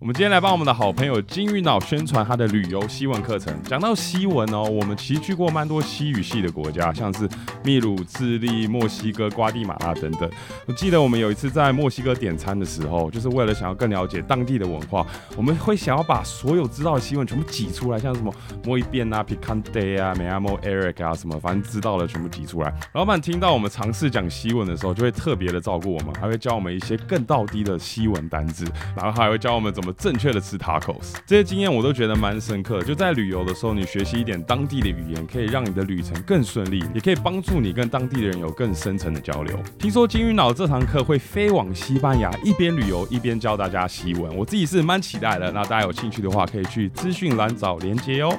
[0.00, 3.54] 我们今天来帮我们的好朋友金鱼脑宣传他的旅游西文课程。
[3.64, 7.28] 讲到西文哦，我们其实去过蛮多西语系的国家，像是
[7.62, 10.30] 秘鲁、智利、墨西哥、瓜地马拉等等。
[10.64, 18.32] 我记得我们有一次在墨西哥点餐的时候，就是为了想要更了解当地的文化，我们会想要把所有知道的西文全部挤出来，像什么
[18.64, 22.72] 摸一遍啊、picante 啊、美阿莫 Eric 啊什么，反正知道的全部挤出来。
[22.94, 28.64] 老板听到我们尝试讲西文的时候，就会特别的照顾我们，还会教我们一些更道低的西文单字，
[28.96, 31.14] 然后还会教我们怎么正确的吃 tacos。
[31.26, 32.82] 这些经验我都觉得蛮深刻。
[32.82, 39.58] 就在旅游的时候，你学习一点当地的语言，可以让你的旅程更顺利，也可以帮助你跟当地的人有更深层的交流。
[39.78, 45.50] 听说金鱼脑这堂课会飞往西班牙，一边旅游一边教大家西文，我自己是蛮期待的。
[45.52, 48.36] 那大家有兴趣的话，可以去资讯栏找连接哦。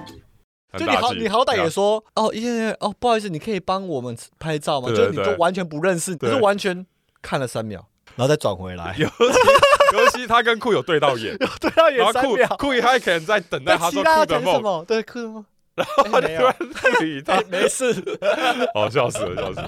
[0.77, 4.88] 就你好，你好歹也说哦，耶哦，不好意思，你可以帮我们拍照吗？
[4.88, 6.86] 就你都完全不认识，就是完全
[7.22, 8.96] 看了三秒，然后再转回来。
[9.00, 16.55] 尤其尤其他跟酷有对到眼， 对到眼三秒，酷他可能在等待他说酷的梦，对酷的梦，然后突然
[17.02, 17.94] 理他， 没事，
[18.74, 19.62] 哦，笑死了，笑死。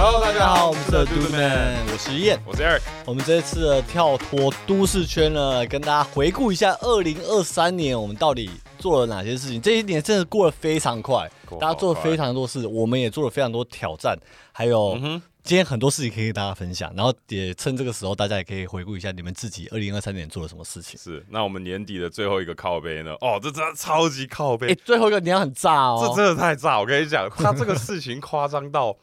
[0.00, 2.82] Hello，大家好，我们是 Do Man，我是燕，我是 Eric。
[3.04, 9.60] 我们这次的跳脱都市圈呢，跟大家回顾一下二零二三年我们到底做了哪些事情。
[9.60, 11.28] 这一年真的过得非常快，
[11.60, 14.16] 大家做了非常多事，我们也做了非常多挑战，
[14.52, 14.96] 还有
[15.42, 16.94] 今天很多事情可以跟大家分享。
[16.94, 20.96] 然后也趁这个时候，大家也可以回顾一下你们自己二零二三年做了什么事情。
[20.96, 23.14] 是，那我们年底的最后一个靠背呢？
[23.20, 24.68] 哦，这真的超级靠背。
[24.68, 26.78] 哎，最后一个你要很炸哦，这真的太炸！
[26.78, 28.96] 我跟你讲，他这个事情夸张到。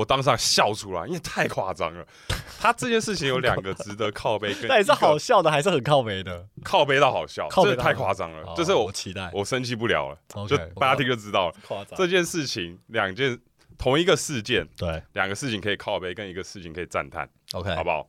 [0.00, 2.06] 我当场笑出来，因为太夸张了。
[2.58, 6.48] 他这件事情有两个值得靠背， 那也是好笑的，还是很靠背的。
[6.64, 8.54] 靠背到好笑，靠背太夸张了。
[8.56, 11.54] 就是我期待，我生气不了了，就大家听就知道了。
[11.68, 13.38] 夸张这件事情，两件
[13.76, 17.28] 同一个事件，对，两个事情可以靠背，跟一个事情可以赞叹。
[17.52, 18.08] OK，好不好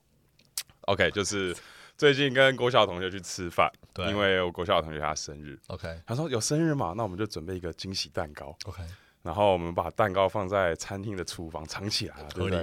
[0.84, 1.54] ？OK，就是
[1.98, 8.82] 最近跟国小同学去吃饭，对，因为我国小同学他生日，OK，他说有生日嘛，那我们就准备一个惊喜蛋糕，OK。
[9.24, 12.60] 然后我们把蛋糕放在餐厅的厨房藏起来了，对不对？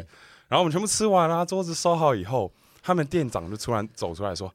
[0.48, 2.52] 然后我们全部吃完了，桌子收好以后，
[2.82, 4.52] 他们店长就突然走出来说：“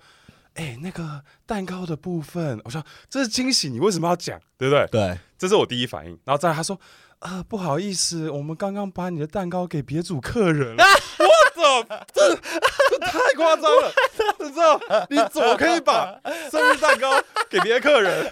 [0.55, 4.39] 哎，那个蛋糕的部分，我说这是惊喜，你为什么要讲？
[4.57, 6.19] 对不对？”对，这是我第一反应。
[6.25, 6.79] 然后再来他说
[7.19, 10.83] ：“啊，不好意思，我们刚刚把你的蛋糕给别组客人了。”
[11.19, 13.93] 我操，这这太夸张了！
[14.43, 16.19] 你知道你怎么可以把
[16.51, 18.29] 生日蛋糕给别的客人？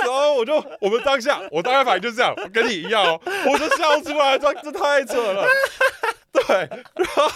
[0.00, 5.46] 然后我就，我们当下，我当下反应就是这样，我跟你一样哦，我就笑出来，这这太扯了，
[6.32, 7.30] 对，然后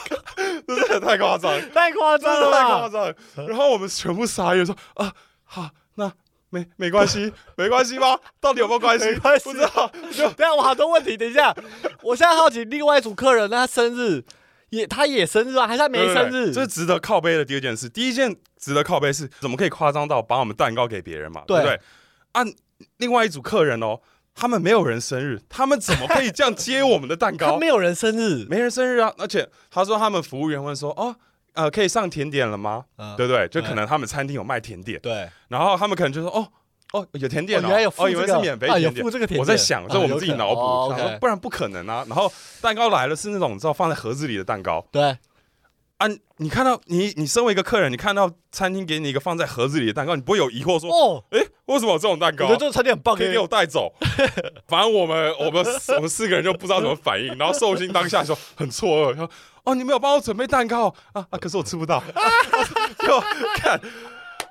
[0.67, 3.47] 真的太夸张，太夸张了，太夸张。
[3.47, 5.13] 然后我们全部傻眼，说啊，
[5.45, 6.13] 好，那
[6.51, 8.19] 没没关系，没关系吗？
[8.41, 9.15] 到底有没有关系？
[9.45, 9.91] 不知道。
[10.13, 11.55] 就 等下我好多问题，等一下，
[12.03, 14.23] 我现在好奇，另外一组客人他生日
[14.71, 16.53] 也他也生日啊，还是他没生日？
[16.53, 17.89] 这是值得靠背的第二件事。
[17.89, 21.43] 第一件值得靠背是，怎么可以夸张到把我们蛋糕给别人嘛？
[21.47, 21.81] 对不对？
[22.33, 22.53] 按
[22.99, 24.01] 另外一组客人哦，
[24.35, 27.53] 他们没有人生日，他们怎么可以这样接我们的蛋糕？
[27.53, 29.13] 他没有人生日，没人生日啊！
[29.19, 31.15] 而且他说他们服务员问说：“哦，
[31.53, 32.85] 呃，可以上甜点了吗？”
[33.17, 33.47] 对不对？
[33.49, 35.29] 就可能他们餐厅有卖甜点，对。
[35.49, 36.49] 然后他们可能就说：“哦，
[36.93, 39.05] 哦，有甜点哦，哦，以为是免费甜点。”
[39.39, 42.05] 我在想，这我们自己脑补，不然不可能啊。
[42.09, 45.17] 然后蛋糕来了，是那种你知道放在盒子里的蛋糕，对。
[46.03, 46.09] 啊，
[46.39, 52.45] 你看到你你身为一个客人，你看到餐厅给你一个放在盒子里的蛋糕，你不会有疑惑说哦，哎，为什么有这种蛋糕？
[52.47, 53.95] 我觉得这个餐厅很棒，可以给我带走。
[54.67, 55.65] 反正我们我们
[55.95, 59.31] 我们四个人就不知道怎么反应，然后寿星当下说很错愕，说
[59.63, 62.03] 哦，你没有帮我准备蛋糕啊啊，可是我吃不到。
[62.99, 63.21] 就
[63.55, 63.81] 看，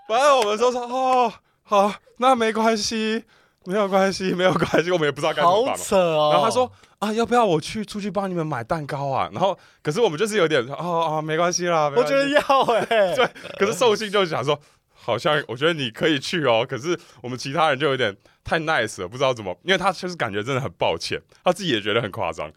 [0.07, 1.33] 反正我们说说哦，
[1.63, 3.25] 好，那没关系，
[3.65, 5.75] 没有关系， 没有关系，我们也不知道该怎么办。
[5.75, 6.29] 好扯哦。
[6.31, 6.71] 然后他说。
[7.01, 9.27] 啊，要不要我去出去帮你们买蛋糕啊？
[9.33, 11.91] 然后，可是我们就是有点，哦啊，没关系啦。
[11.97, 12.39] 我觉得要
[12.75, 12.85] 哎，
[13.17, 13.27] 对。
[13.57, 14.55] 可是寿星就想说，
[14.93, 16.63] 好像我觉得你可以去哦。
[16.69, 22.51] 可是我们其他人就有点太 nice 了，不知道怎么，因为他就是感觉真的很抱歉，他自己也觉得很夸张。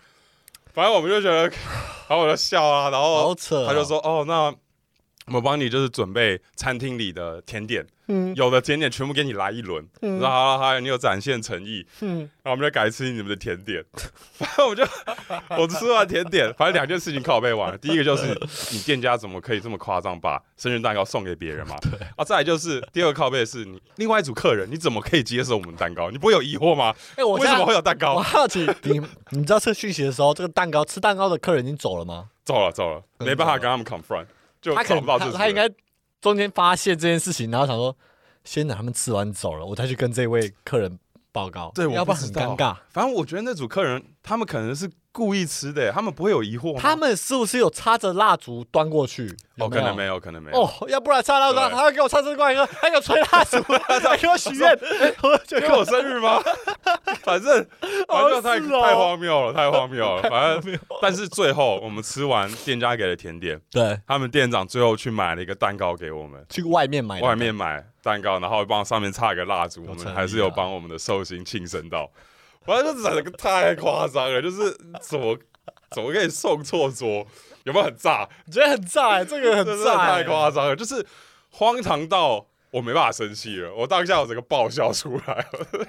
[0.75, 1.45] 反正我们就觉得，
[2.07, 3.35] 然后我就笑啊，然后
[3.67, 4.55] 他就说，哦，那
[5.33, 7.87] 我帮你就是准备餐厅里的甜点。
[8.07, 13.83] 嗯，有的甜点全部给你来一轮，然后好好，你有展现诚意，嗯，然后我们就改吃你们的甜点，
[14.35, 14.85] 反正我就
[15.57, 17.79] 我吃完甜点，反正两件事情靠背完了。
[17.79, 18.39] 第一个就是
[18.73, 21.77] 你店家怎么可以这么夸张，把生日蛋糕送给别人嘛？
[21.81, 26.11] 对啊，再来就是第二个靠背是你另外一组客人，你怎么可以接受我们蛋糕？
[26.11, 26.95] 你不会有疑惑吗？
[27.17, 28.17] 哎，我为什么会有蛋糕？
[28.17, 29.01] 我好奇， 你
[29.31, 32.29] 你知道这讯息的时候，这个蛋糕吃蛋糕的客人已经走了吗？
[32.45, 34.27] 走了，走了，没办法跟他们 confront，
[34.65, 35.69] 就他可能他应该。
[36.21, 37.95] 中间发现这件事情，然后想说
[38.45, 40.99] 先等他们吃完走了，我再去跟这位客人
[41.33, 42.75] 报告，对我要不然很尴尬。
[42.89, 46.81] 反正我觉得那组客人他们可能是故意吃的，他们不会有疑惑吗？
[46.83, 49.33] 他们是不是有插着蜡烛端过去？
[49.59, 50.61] 哦，可能没有，可能没有。
[50.61, 53.63] 哦，要不然插蜡烛，对还要给我唱这歌一个，还给我吹蜡烛，
[54.03, 54.77] 还给我许愿，
[55.23, 56.43] 我就因为我生日吗？
[57.23, 57.65] 反正
[58.09, 60.23] 反正太、太荒谬了，太荒谬了。
[60.29, 72.11] 反正，但是最后我们吃完店家给的甜点，对他们店长最后去买了一个蛋糕给我们，去外面买，外面买蛋糕，然后帮上面插一个蜡烛，我们还是有帮我们的寿星庆生到。
[72.67, 75.39] 反正就整个太夸张了，就是怎么
[75.91, 77.27] 怎么可以送错桌？
[77.65, 78.29] 有没有很炸？
[78.47, 81.05] 你觉得很炸欸，这个很炸欸，太夸张了，就是
[81.51, 83.75] 荒唐到我没办法生气了。
[83.75, 85.87] 我当下我整个爆笑出来了。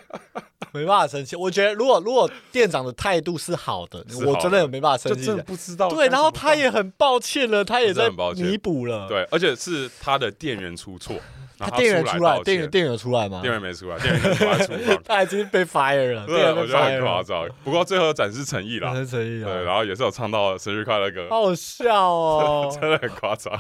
[0.72, 1.38] 没办法生气。
[1.38, 5.44] 我觉得如果如果店长的态度是好的，好的我真的没办法生气真的。
[5.44, 11.16] 不知道对，然后他也很抱歉了，他也在弥补了。，对，而且是他的店员出错，
[11.58, 13.42] 然后他店员出来，店员店员有出来吗？
[13.42, 17.48] 店员没出来，店员出来厨房， 他已经被 fire 了，店 对，我觉得很夸张。
[17.64, 22.78] 不过最后展示诚意啦，很 诚意对，啊，然后也是有唱到生日快乐歌，好好笑哦。
[22.80, 23.54] 真的很夸张。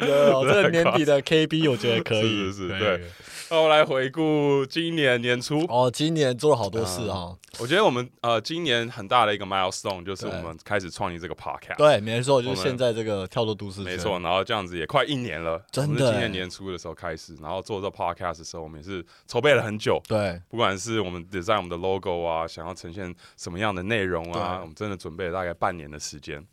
[0.00, 3.02] 有有这个年底的 KB 我觉得可以，是是是对。
[3.48, 7.36] 那我来回顾今年年初，哦，今年做了好多事哈。
[7.60, 11.76] 我觉得我们呃今年很大的一个 milestone 就是我们开始创立这个 podcast。
[11.76, 15.98] 对，没错，就是现在这个跳脱都市，没错，然后这样子也快一年了，真的。
[15.98, 20.42] 今年欸年初的时候开始，然后做这 podcast 的时候，我们也是筹备了很久，对。
[20.48, 26.44] 不管是我们 design 我们的 logo 啊，想要呈现什么样的内容啊，我们真的准备了大概半年的时间。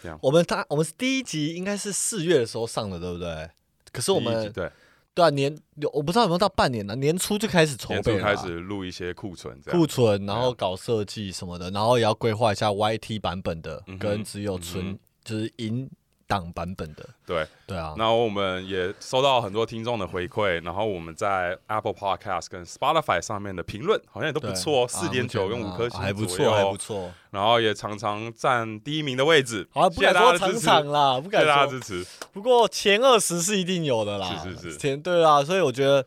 [0.00, 0.16] 这样。
[0.22, 3.50] 我们他我们第一集应该是四月的时候上的，对不对？
[3.92, 4.70] 可是我们对
[5.16, 5.56] 对啊年
[5.94, 9.80] 我不知道有没有到半年呢，年初就开始筹年备了啊，初开始录一些库存，这样。
[9.80, 15.90] 库存，然后搞设计什么的，然后也要规划一下 YT 版本的嗯跟只有嗯纯哼就是音
[16.26, 17.46] 档版本的，对。
[17.66, 27.12] 对啊，然后我们也收到很多听众的回馈，然后我们在 Apple Podcast 跟 Spotify 上面的评论好像也都不错，啊四点九跟五颗星还不错，还不错。
[27.30, 29.68] 然后也常常占第一名的位置。
[29.72, 31.80] 好，不谢谢敢说场大家的支持场啦，不谢敢说谢大家支。
[31.80, 32.06] 持。
[32.32, 36.06] 不过前二十是一定有的啦，是是是前对啊，所以我觉得，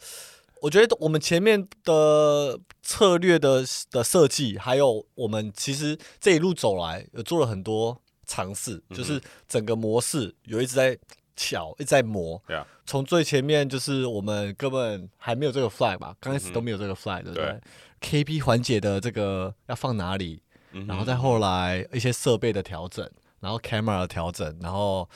[0.61, 10.97] 我觉得我们前面的策略的的设计，还有我们其实这一路走来，有做了很多尝试，嗯就是整个模式有一直在
[11.35, 12.41] 巧，一直在磨。
[12.47, 17.59] 对啊，从最前面就是我们根本还没有这个 flag 吧，刚开始都没有这个 flag，、对不对？
[17.99, 20.41] 对？KP 环节的这个要放哪里，
[20.87, 23.09] 然后再后来一些设备的调整，
[23.39, 25.09] 然后 camera 的调整，然后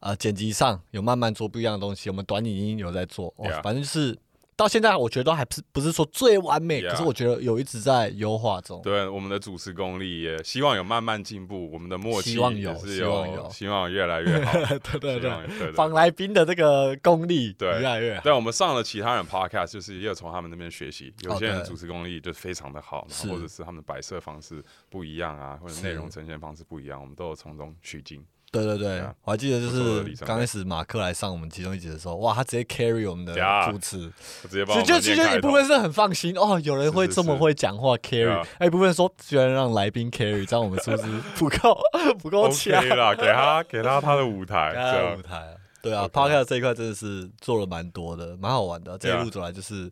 [0.00, 3.32] 呃剪辑上有慢慢做不一样的东西，我们短影音有在做，
[3.62, 4.18] 反正就是
[4.60, 8.78] 到现在我觉得都还不是不是说最完美可是我觉得有一直在优化中。
[8.82, 14.52] 对我们的主持功力也希望有慢慢进步，我们的默契希望有也是希望有希望越来越好。
[14.52, 18.20] 对 对对，对对访来宾的这个功力对越来越好。
[18.22, 21.10] 对，我们上了其他人 podcast，就是也有从他们那边学习。
[21.22, 28.22] 有些人主持功力就非常的好，或者是他们的摆设方式不一样啊，或者是内容呈现方式不一样，我们都有从中取经。
[28.50, 28.98] 对对对。
[28.98, 33.34] 啊，我还记得就是刚开始马克来上我们其中一集的时候，哇，他直接 carry 我们的
[33.70, 34.10] 主持，
[34.42, 41.02] 我直接就们念开头其实一部分是很放心哦，有人会这么会讲话 carry，对啊还有一部分说居然让来宾 carry，这样我们是不是
[41.38, 41.80] 不够
[42.18, 44.70] 不够强啦，给他给他他的舞台，
[45.16, 48.98] 舞台啊，对啊 OK，podcast 这一块真的是做了蛮多的，蛮好玩的。
[48.98, 49.90] 这一路走来，就是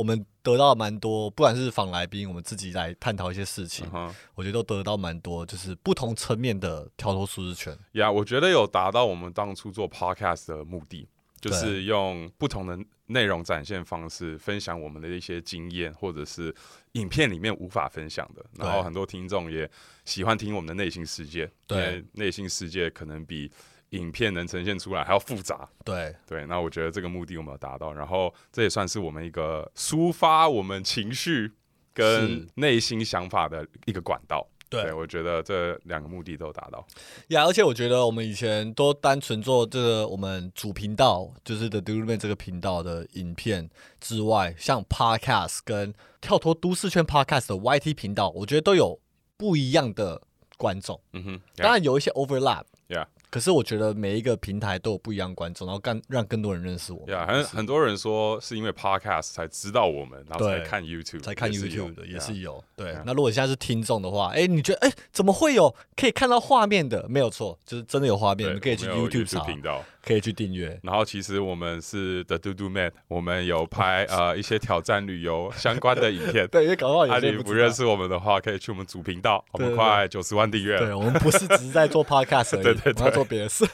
[0.00, 3.86] 我们得到蛮多，不管是访来宾，我们自己来探讨一些事情
[4.34, 7.78] 我觉得都得到蛮多，就是不同层面的跳脱舒适圈。
[7.92, 11.06] 呀我觉得有达到我们当初做 podcast 的目的，
[11.38, 12.78] 就是用不同的
[13.08, 16.54] 内容展现方式分享我们的一些经验，或者是
[16.92, 18.42] 影片里面无法分享的。
[18.56, 19.70] 然后很多听众也
[20.06, 23.52] 喜欢听我们的内心世界，对内心世界可能比
[23.90, 25.68] 影片能呈现出来还要复杂。
[25.84, 31.52] 对，对，那我觉得这个目的我们有达到，然后这也算是我们一个抒发我们情绪
[31.92, 34.46] 跟内心想法的一个管道。
[34.68, 36.86] 对我觉得这两个目的都有达到。
[37.30, 43.68] 呀，而且我觉得我们以前都单纯做这个我们主频道，就是 The Do Man 这个频道的影片
[44.00, 49.00] 之外，像 Podcast 跟跳脱都市圈 Podcast 的 YT 频道，我觉得都有
[49.36, 50.22] 不一样的
[50.56, 51.00] 观众。
[51.14, 52.62] 嗯哼，当然有一些 overlap。
[52.88, 57.14] Yeah 可是我觉得每一个平台都有不一样的观众，然后更让更多人认识我们。
[57.14, 62.62] 呀，很很多人说是因为 podcast 才知道我们，然后才看 YouTube，才看 YouTube 的也是有。
[62.76, 67.06] 对那如果现在是听众的话，哎，你觉得哎怎么会有可以看到画面的？
[67.08, 69.84] 没有错，就是真的有画面，你可以去 YouTube 查，频道。
[70.02, 70.80] 可以去订阅。
[70.82, 76.48] 然后其实我们是 The Do Do Man，我们有拍 呃一些挑战旅游相关的影片。
[76.48, 83.66] 对，因为搞不好你不认识我们的话，可以去我们主频道，我们对对快九十万订阅对，我们不是只是在做 podcast 而已，对对对做别的事，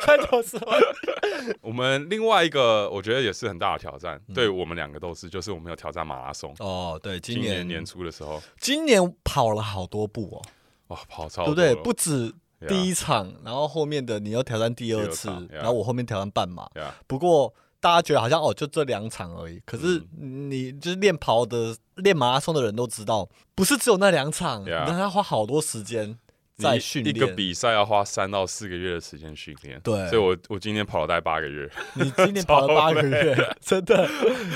[0.00, 0.58] 太多事。
[1.62, 6.52] 我们另外一个我觉得也是很大的挑战，对我们两个都是，就是我们有挑战马拉松。
[6.58, 10.42] 哦，对，今年年初的时候，今年跑了好多步哦，
[10.88, 11.74] 哇，跑超对不对？
[11.76, 12.34] 不止
[12.66, 16.68] 第一场，然后后面的你要挑战第二次，然后我后面挑战半马。
[17.06, 19.62] 不过大家觉得好像哦，就这两场而已。
[19.64, 26.18] 可是你就是练跑的、练马拉松的人都知道，不是只有那两场，你要花好多时间。
[26.56, 31.68] 在训练一个比赛要花三到四个月的时间训练，对，所以我我今天跑了大概八个月。
[31.94, 34.08] 你今年跑了 八个月， 真的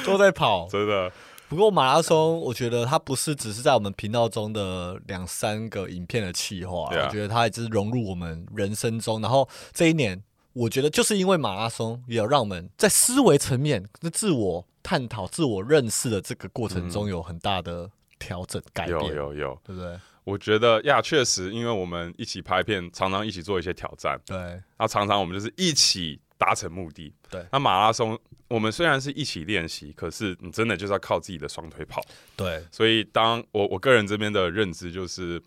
[0.05, 1.11] 都在跑，真的。
[1.49, 9.21] 不过马拉松，我觉得它不是只是在我们频道中的两三个影片的企划，我觉得它也是融入我们人生中。
[9.23, 19.99] 然后这一年，我觉得就是因为马拉松，也有让我们在思维层面、自我探讨、自我认识的这个过程中有很大的调整改变，有有有，对不对？
[20.28, 24.37] 我觉得呀，确实，因为我们一起拍片，常常一起做一些挑战，对。
[24.78, 27.42] 那常常我们就是一起达成目的，对。
[27.50, 32.02] 那马拉松，我们虽然是一起练习，可是你真的就是要靠自己的双腿跑，
[32.37, 32.62] 对。
[32.70, 35.40] 所以，当我我个人这边的认知就是，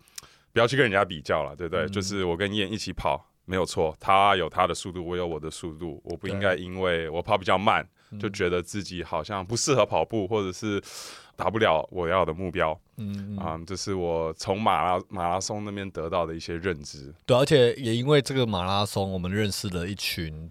[0.52, 1.88] 不要去跟人家比较了，对不对？
[1.88, 10.82] 就是我跟燕一起跑没有错，他有他的速度，我有我的速度，我不应该因为我跑比较慢，就觉得自己好像不适合跑步，或者是。
[11.36, 17.12] 达不了我要的目标，嗯啊，这是我从马拉马拉松那边得到的一些认知。
[17.26, 20.48] 对，而且也因为这个马拉松，我们认识了一群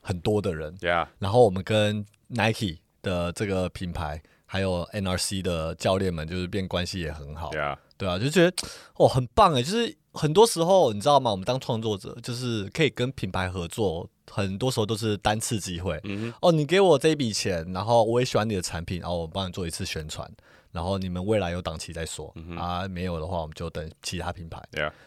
[0.00, 0.74] 很多的人。
[0.76, 7.50] 对啊，然后我们跟 Nike 的这个品牌，还有 NRC 的教练们，就是变关系也很好。
[7.50, 8.52] 对啊，对啊，就觉得
[8.96, 9.62] 哦，很棒哎！
[9.62, 11.30] 就是很多时候，你知道吗？
[11.30, 14.08] 我们当创作者，就是可以跟品牌合作。
[14.34, 16.00] 很多时候都是单次机会，
[16.40, 20.26] 哦，你给我这一笔钱，然后我也喜欢你的产品，然后我帮你做一次宣传，
[20.70, 24.58] 然后你们未来有档期再说啊，没有的话我们就等其他品牌，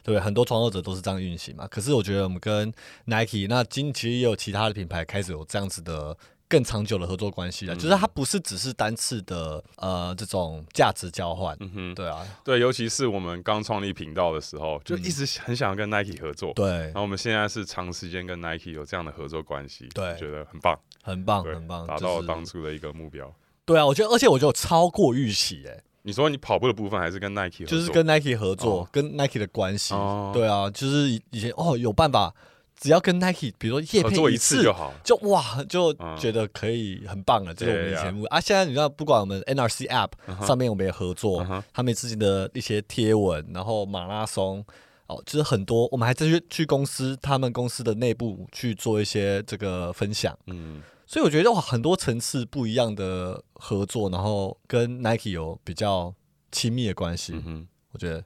[0.03, 0.19] 对不对？
[0.19, 1.67] 很多创作者都是这样运行嘛。
[1.67, 2.71] 可是我觉得我们跟
[3.05, 6.15] Nike，那今其实也有其他的品牌开始有这样子的。
[6.47, 23.33] 更长久的合作关系了，就是它不是只是单次的呃这种价值交换，嗯哼，对啊，对，尤其是我们刚创立频道的时候，就一直很想要跟 Nike 合作，对，然后我们现在是长时间跟 Nike 有这样的合作关系，对，觉得很棒，很棒，很棒，达到当初的一个目标。
[23.65, 29.95] 对啊，我觉得，而且我觉得超过预期，哎，你说你跑步的部分还是跟 Nike，就是跟 Nike 合作，跟 Nike 的关系，
[30.31, 32.33] 对啊，就是以前哦有办法。
[32.79, 37.53] 只要跟 Nike，比如说叶片一次就好，就哇，就觉得可以很棒了。
[37.53, 40.11] 这是我们以前啊，现在你知道，不管我们 NRC App
[40.45, 44.63] 上面我们也合作，他们自己的一些贴文，然后马拉松
[45.07, 50.37] 哦，就是很多，我们还在去去公司，他们公司的内部去做一些这个分享。
[50.47, 56.13] 嗯，所以我觉得哇，很多层次不一样的合作，然后跟 Nike 有比较
[56.51, 57.33] 亲密的关系。
[57.45, 58.23] 嗯我觉得。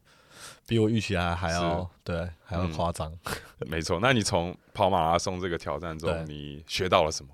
[0.69, 3.11] 比我预期还还要对还要夸张，
[3.67, 3.97] 没错。
[3.99, 7.33] 那你从跑马拉松这个挑战中，你学到了什么？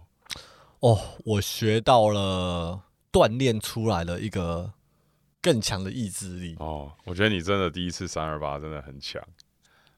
[0.80, 4.72] 哦，我学到了锻炼出来的一个
[5.42, 6.56] 更强的意志力。
[6.60, 9.22] 哦，我觉得你真的第一次三二八真的很强。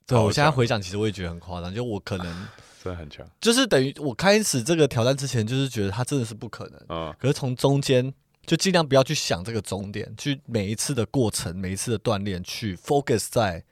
[0.07, 1.71] 对，我现在回想，其实我也觉得很夸张。
[1.71, 2.25] 就我可能
[2.83, 6.81] 真的很强，就是等于我开始这个挑战之前，就是觉得它真的是不可能。
[6.89, 8.11] 嗯，可是从中间。
[8.47, 13.65] 就尽量不要去想这个终点，去每一次的过程，每一次的锻炼，去 focus 在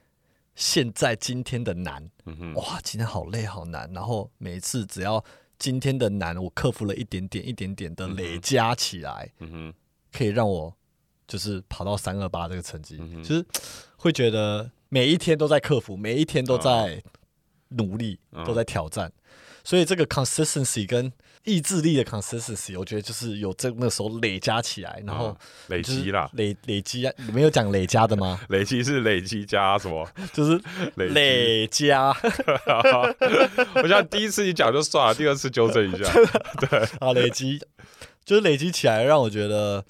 [0.54, 2.12] 现在今天的难。
[2.26, 3.90] 嗯哇，今天好累好难。
[3.94, 5.24] 然后每一次只要
[5.58, 9.74] 今天的难，我克服了一点点、一点点的累加起来，嗯
[10.12, 10.76] 可以让我
[11.26, 12.98] 就是跑到三二八这个成绩。
[13.24, 13.46] 就是
[13.96, 17.02] 会觉得每一天都在克服，每一天都在
[17.70, 19.14] 努力，都在挑战。
[19.64, 21.12] 所以这个 consistency 跟
[21.46, 25.36] 意志力的 consistency，我觉得就是有这那时候累加起来，然后
[25.68, 28.40] 累积啦，累累积啊，你没有讲累加的吗？
[28.50, 30.08] 累积是累积加什么？
[30.34, 30.60] 就是
[30.96, 32.16] 累加。
[33.82, 36.12] 我想第一次你讲就算了，第二次纠正一下。
[36.60, 37.60] 对啊，累积
[38.26, 39.86] 就是累积起来，让我觉得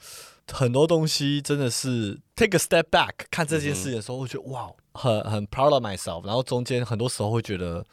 [0.51, 6.25] 很多东西真的是 take a step back 看这件事情的时候，我觉得哇，很很 proud of myself。
[6.25, 7.85] 然后中间很多时候会觉得。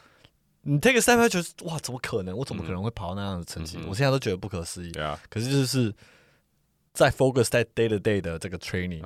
[0.65, 2.37] 你 take a 哇，怎么可能？
[2.37, 3.79] 我怎么可能会跑到那样的成绩？
[3.89, 4.93] 我现在都觉得不可思议。
[5.29, 5.93] 可是就是
[6.93, 9.03] 在 focus 在 day to day 的这个 training，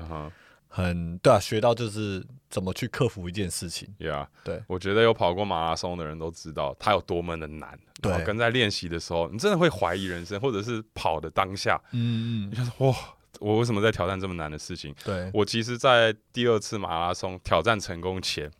[0.68, 3.88] 很对啊，学到就是怎么去克服一件事情。
[3.98, 7.78] Yeah，对，我觉得有跑过马拉松的人都知道，它有多么的难。
[8.02, 12.96] 对，跟在练习的时候，你真的会怀疑人生，或者是跑的当下，嗯嗯，你说哇，
[13.40, 14.94] 我为什么在挑战这么难的事情？
[15.02, 18.50] 对我其实，在第二次马拉松挑战成功前。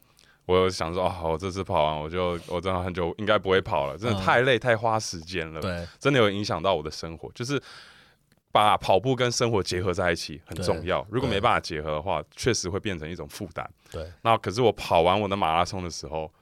[0.47, 5.61] 我想说，哦，我这次跑完，我就我真的很久应该不会跑了，真的太累，太花时间了。
[5.61, 7.61] 对，真的有影响到我的生活，就是
[8.53, 11.07] 把跑步跟生活结合在一起很重要。
[11.11, 13.69] 如果没办法结合的话，确实会变成一种负担。
[13.91, 14.11] 对。
[14.23, 16.33] 那可是我跑完我的马拉松的时候，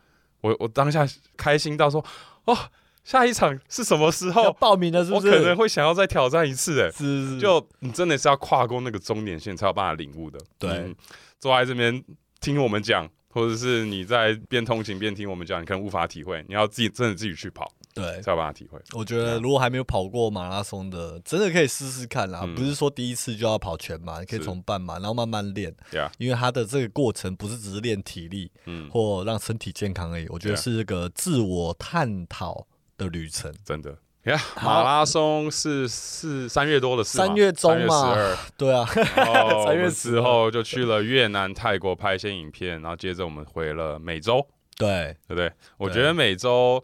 [0.42, 1.06] 我我当下
[1.37, 2.04] 开心到说，
[2.44, 2.56] 哦，
[3.04, 4.52] 下一场是什么时候？
[4.52, 5.28] 报名的是不是？
[5.28, 10.38] 我可能会想要再挑战一次，哎，是是就你真的是要跨过那个终点线才有办法领悟的。
[10.58, 10.94] 对嗯
[11.40, 12.02] 坐在这边
[12.40, 18.21] 听我们讲，或者是你在边通勤边听我们讲，你可能无法体会，你要自己真的自己去跑对。
[18.23, 18.81] 才有办法体会。
[18.93, 22.43] 我觉得如果还没有跑过马拉松的，真的可以试试看啦。
[22.45, 25.75] 嗯不是说第一次就要跑全马，你可以从半马，然后慢慢练。
[25.91, 32.64] 对啊，因为它的这个过程不是只是练体力嗯，或让身体健康而已，我觉得是一个自我探讨
[32.97, 33.53] 的旅程。
[33.64, 33.99] 真的。
[34.25, 34.69] 呀，好。
[34.69, 38.14] 马拉松是是三月多的事，三月中嘛。
[38.14, 45.52] 三月对啊， 十二，然后我三月们12之后就去了越南、泰国拍一些影片，然后接着我们回了美洲，对，对不对？
[45.76, 46.83] 我觉得美洲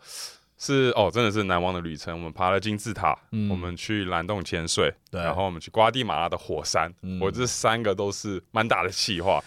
[0.59, 2.14] 是哦，真的是难忘的旅程。
[2.14, 3.49] 我们爬了金字塔，嗯。
[3.49, 6.92] 我们去蓝洞潜水，然后我们去瓜地马拉的火山。
[7.02, 7.18] 嗯。
[7.20, 9.42] 我这三个都是蛮大的气化，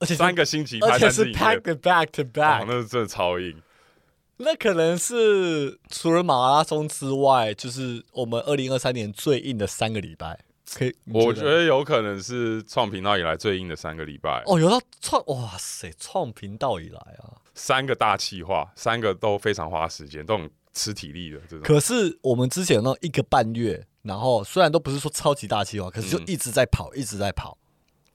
[0.00, 3.62] 而且三个星期而且是拍三支影 back 片，to back to 哦，back，、那是真的超硬。
[4.38, 10.40] 那可能是除了马拉松之外，就是我们二零二三年最硬的三个礼拜。
[10.74, 17.40] 可以，你我觉得有可能是创频道以来最硬的三个礼拜，哦，有到创哇塞，创频道以来啊。
[17.54, 21.62] 三个大气化，三个都非常花时间，都很吃体力的这种。
[21.62, 27.56] 可是我们之前那一个半月，然后虽然都不是说超级大计划，可是就嗯一直在跑，一直在跑，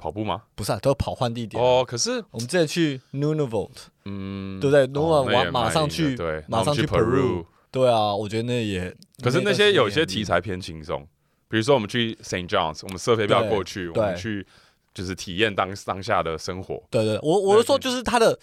[0.03, 0.43] 跑步吗？
[0.53, 1.63] 不是、啊、都要跑换地点。
[1.63, 3.71] 哦，可是我们之前去 Nunavut，
[4.03, 7.45] 嗯，对不对哦？Nunavut 那也马马上去，对，马上去 Peru。
[7.71, 8.93] 对啊，我觉得那也，
[9.23, 11.07] 可是那些有些题材，偏轻松，
[11.47, 12.49] 比如说我们去 St.
[12.49, 14.45] John's，我们射飞镖对过去，我对们去
[14.93, 16.83] 就是体验当当下的生活。
[16.89, 18.37] 对对，我我是说就是它的。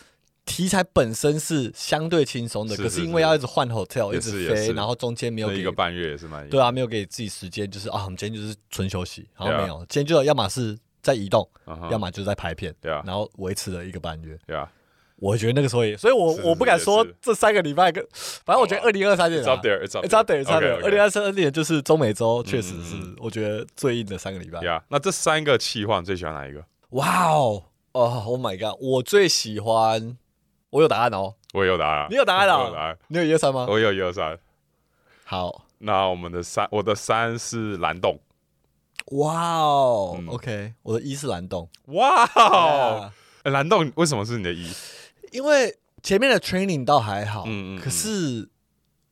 [0.46, 11.48] 题材本身是相对轻松的，可是因为要一直换 hotel，一直飞，然后中间没有一个半月也是蛮对啊，没有给自己时间，就是啊，我们今天就是纯休息，然后没有，今天就要么是在移动，
[11.90, 14.38] 要么就是在拍片，对啊然后维持了一个半月。
[14.46, 14.70] 对啊
[15.16, 18.02] 我觉得那个时候也，所以我我不敢说这三个礼拜跟，
[18.46, 20.82] 反正我觉得二零二三年，It's up there, it's up It's up there, it's up there。
[20.82, 24.62] 二零二三年就是中美洲，确实是我觉得最硬的三个礼拜。
[24.62, 26.64] 呀，那这三个气换最喜欢哪一个？
[26.92, 28.78] 哇哦，哦，Oh my god！
[28.80, 30.16] 我最喜欢，
[30.70, 31.34] 我有答案哦。
[31.52, 32.84] 我也有答案，你有答案我有答啊？
[32.86, 33.66] 案，你有一二三吗？
[33.68, 34.38] 我有一二三。
[35.24, 38.18] 好，那我们的三，我的三是蓝洞。
[39.06, 40.16] 哇哦。
[40.18, 41.68] 嗯，OK，我的一是蓝洞。
[41.86, 43.12] 哇哦，
[43.44, 44.70] 蓝洞为什么是你的一？
[45.32, 47.80] 因为前面的 training 倒还好，嗯嗯嗯。
[47.80, 48.48] 可是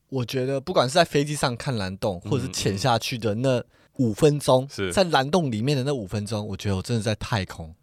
[0.08, 3.62] 我觉得不管是在飞机上看蓝洞，或者是潜下去的那
[3.98, 7.74] 五分钟，在蓝洞里面的那五分钟，我觉得我真的在太空，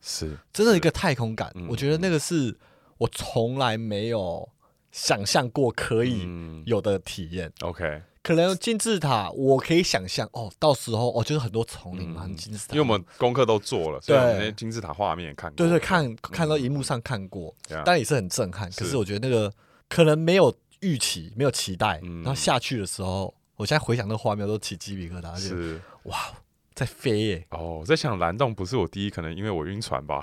[0.00, 0.38] 是。
[0.52, 1.50] 真的一个太空感。
[1.54, 2.56] 嗯我觉得那个是
[2.98, 4.48] 我从来没有
[4.90, 6.62] 想象过可以嗯。
[6.66, 7.52] 有的体验。
[7.60, 15.56] ，OK，可能金字塔，我可以想象哦，到时候哦，就是很多丛林嘛，嗯金字塔，因为我们功课都做了，所以我们金字塔画面也看过。
[15.56, 18.68] 对对看看到荧幕上看过，对啊当然也是很震撼。
[18.72, 19.52] 可是我觉得那个
[19.88, 26.16] 可能没有预期，没有期待，嗯然后下去的时候，我现在回想那个画面都起鸡皮疙瘩，是哇，
[26.74, 27.46] 在飞耶！
[27.50, 30.20] 哦，我在想蓝洞不是我第一，可能因为我晕船吧，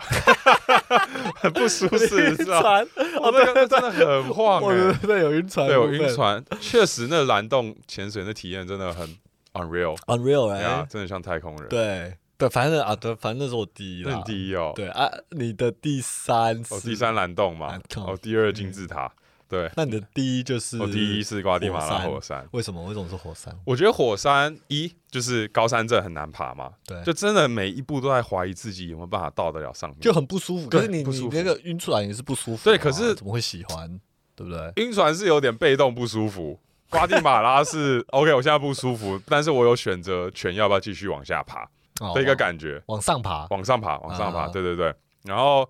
[1.39, 2.84] 很不舒适，是吧？
[3.32, 9.08] 船，哦，那个真的很晃 我哎，对有晕船，对有晕船，确实那蓝洞潜水的体验真的很
[9.54, 17.80] unreal，，unreal 对啊哎，，真的像太空人。，对对，反正啊，对，反正那是我第一那啦，你第一哦，对啊，你的第三是哦，第三蓝洞嘛。
[17.98, 19.10] 哦，第二金字塔，
[19.54, 22.44] 对，那你的第一就是我第一是瓜地马拉火火山。
[22.54, 22.84] 为什么？
[22.86, 23.56] 为什么是火山？
[23.63, 30.00] 我觉得火山一就是高山症很难爬嘛，对，就真的每一步都在怀疑自己有没有办法到得了上面。
[30.00, 30.68] 就很不舒服。
[30.68, 34.00] 可是你你那个晕船也是不舒服啊，对可是怎么会喜欢？
[34.36, 34.74] 对不对？
[34.78, 44.92] 晕船是有点被动不舒服，瓜地马拉是 OK，我现在不舒服，但是我有选择权要不要继续往下爬哦的一个感觉，往上爬，往上爬，往上爬，啊对对对。
[45.24, 45.70] 然后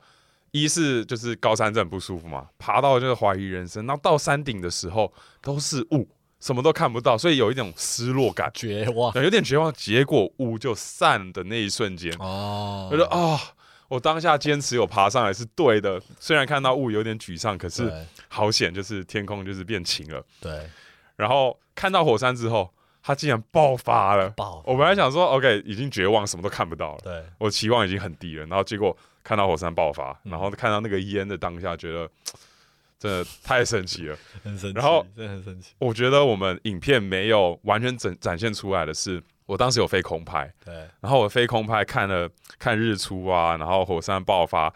[0.53, 5.11] 一是就是高山症不舒服嘛，爬到就是怀疑人生，然后到山顶的时候
[5.41, 6.07] 都是雾，
[6.39, 9.73] 什么都看不到，所以有一种失落感，绝望有点绝望。
[9.73, 13.39] 结果雾就散的那一瞬间，哦我觉得啊、
[13.87, 17.91] 我当下坚持有爬上来是对的，虽然看到雾有点沮丧，可是
[18.27, 20.23] 好险，就是天空就是变晴了。
[20.39, 20.69] 对
[21.15, 24.29] 然后看到火山之后，它竟然爆发了。
[24.31, 28.45] 爆，我本来想说，OK，已经绝望，什么都看不到了，对我期望已经很低了。
[28.45, 32.09] 然后结果看到火山爆发，嗯然后看到那个烟的当下，觉得
[32.99, 34.17] 真的太神奇了。
[34.43, 44.73] 很神奇，然后真的很神奇，我觉得我们影片没有完全展展现出来的是，我当时有飞空拍，对，然后我飞空拍看了看日出啊，然后火山爆发。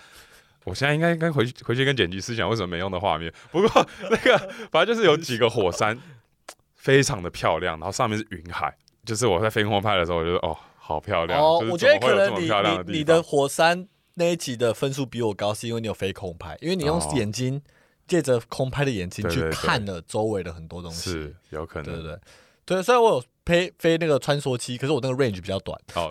[0.66, 3.32] 我现在应该应该回去回去跟剪辑师讲为什么没用的画面。
[3.54, 4.38] 不过那个
[4.70, 5.98] 反正就是有几个火山
[6.76, 8.76] 非常的漂亮，然后上面是云海。
[9.06, 11.40] 就是我在飞空拍的时候，我觉得哦，好漂亮。
[11.40, 13.88] 哦，就是我觉得可能你么漂亮的地你你的火山
[14.20, 17.14] 那一集的分数比我高，是因为你有飞空拍，因为你用哦。
[17.16, 17.62] 眼睛
[18.08, 21.12] 借着空拍的眼睛去看了周围的很多东西。
[21.12, 22.20] 是有可能，对对对。
[22.66, 26.10] 对，虽然我有飞飞那个穿梭机，可是我那个 range 比较短，哦，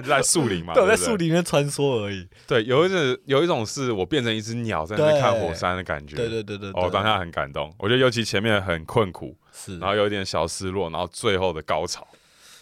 [0.00, 2.26] 就在树林嘛， 对，我在树林里面穿梭而已。
[2.46, 7.70] 对，有一种有一种是我变成一只鸟在那边看火山的感觉，对对对对，哦，当下很感动。
[7.78, 12.06] 我觉得尤其前面很困苦，是，然后有一点小失落，然后最后的高潮，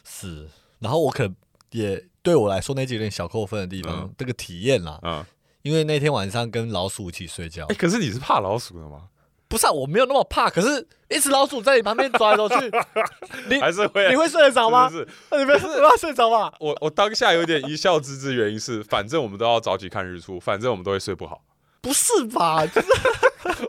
[0.02, 0.48] 是，
[0.80, 1.36] 然后我可能
[1.70, 5.24] 也对我来说那集有点小扣分的地方嗯，这个体验啦，嗯，
[5.62, 9.02] 因为那天晚上跟老鼠一起睡觉哎，，可是你是怕老鼠的吗？
[9.48, 12.54] 不是啊，我没有那么怕，可是一只老鼠在你旁边走来走去，
[13.50, 14.88] 你还是会你会睡得着吗？
[14.88, 16.52] 是是是你没有没有睡着吧？
[16.60, 21.42] 我我当下有点一笑置之，原因是反正我们都要早起看日出，反正我们都会睡不好。
[21.80, 22.64] 不是吧？
[22.66, 22.88] 就是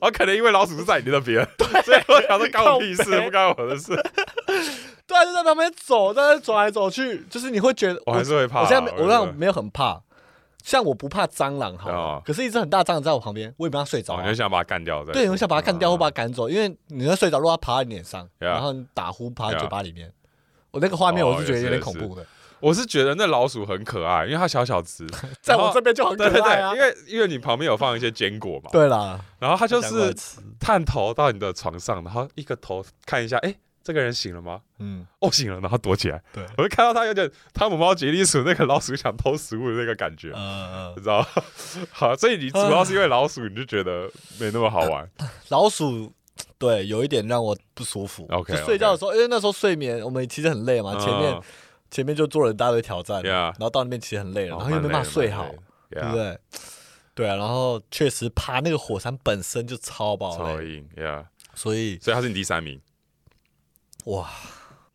[0.02, 1.44] 啊，可能因为老鼠是在你那边，
[1.84, 3.94] 所以我想说干我屁事，不干我的事。
[5.12, 10.02] 对啊，就在旁边走，在那走来走去，就是你会觉得我还是会怕啊我现在没我让没有很怕，
[10.64, 12.22] 像我不怕蟑螂好了哦。
[12.26, 18.46] 可是一只很大蟑螂在我旁边，我也不让它睡着啊、哦，你就想把它干掉，对，你会想把它干掉或把它它赶走，因为你在睡着，如果它爬在你脸上，Yeah。
[18.46, 20.14] 然后你打呼爬在 Yeah 嘴巴里面，
[20.72, 22.26] 我那个画面哦我是觉得有点恐怖的，
[22.62, 25.06] 我是觉得那老鼠很可爱，因为它小小只，
[25.42, 26.74] 在我这边就很可对对爱啊。
[26.74, 26.84] 对，因。
[26.84, 30.40] 为因为你旁边有放一些坚果嘛，对啦，然后它就是想过来吃。
[30.60, 34.62] 探头到你的床上，然后一个头看一下，哎，这个人醒了吗？
[34.80, 36.22] 嗯，哦，醒了，然后躲起来。
[36.34, 41.28] 对，我就看到他有点汤姆猫杰利鼠那个老鼠想偷食物的那个感觉，嗯嗯你，知道吗？
[41.92, 45.10] 好，所以你主要是因为老鼠，你就觉得没那么好玩。
[45.50, 46.12] 老鼠。
[46.58, 48.26] 对，有一点让我不舒服。
[48.30, 51.42] OK，就睡觉的时候，因为那时候睡眠我们其实很累嘛，前面嗯
[51.90, 55.52] 前面就做了一大堆挑战然后到那边其实很累然后又没办法睡好，
[55.90, 56.38] 对不对？
[57.14, 62.80] 对啊，然后确实爬那个火山本身就超爆超累，硬，Yeah，所以所以他是你第三名。
[64.06, 64.30] 哇，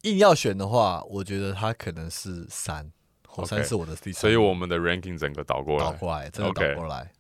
[0.03, 2.91] 硬要选的话，我觉得它可能是三，
[3.27, 7.13] 火山是我的第三，所以我们的 ranking 整个倒过来，倒过来，真的倒过来。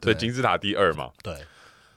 [0.00, 1.10] 所以对金字塔第二嘛。
[1.22, 1.44] 对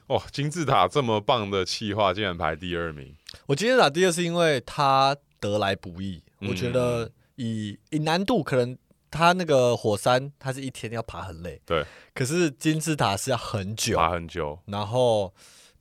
[0.08, 3.14] 哇，金字塔这么棒的企划，竟然排第二名。
[3.46, 8.76] 我今天打第二是因为它得来不易，嗯我觉得以以难度可能。
[9.14, 11.84] 它那个火山，它是一天要爬很累，对。
[12.14, 15.30] 可是金字塔是要很久，爬很久然后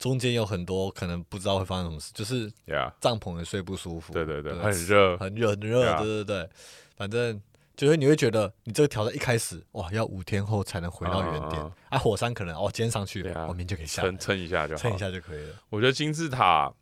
[0.01, 2.51] 中间有很多可能不知道会发生什么事，就是
[2.99, 6.49] 帐篷也睡不舒服，对对对，很热，很热很热，对啊对对对，
[6.97, 7.39] 反正
[7.77, 11.71] 就是你会觉得你这个挑战一开始哇，要五天后才能回到原点。
[11.89, 14.09] 啊，火山可能哦今天上去了，对啊哦明天就可以下来。
[14.09, 14.81] 撑，撑一下就好。
[14.81, 16.73] 撑一，下就可以了，我觉得金字塔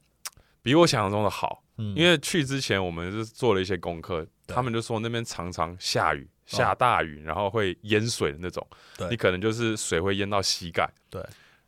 [0.61, 8.65] 比我想象中的好，嗯，因为去之前我们是做了一些功课，他们就说那边常常下雨，下大雨，然后会淹水的那种，
[8.97, 9.09] 对。
[9.09, 10.89] 你可能就是水会淹到膝盖。
[11.09, 11.21] 对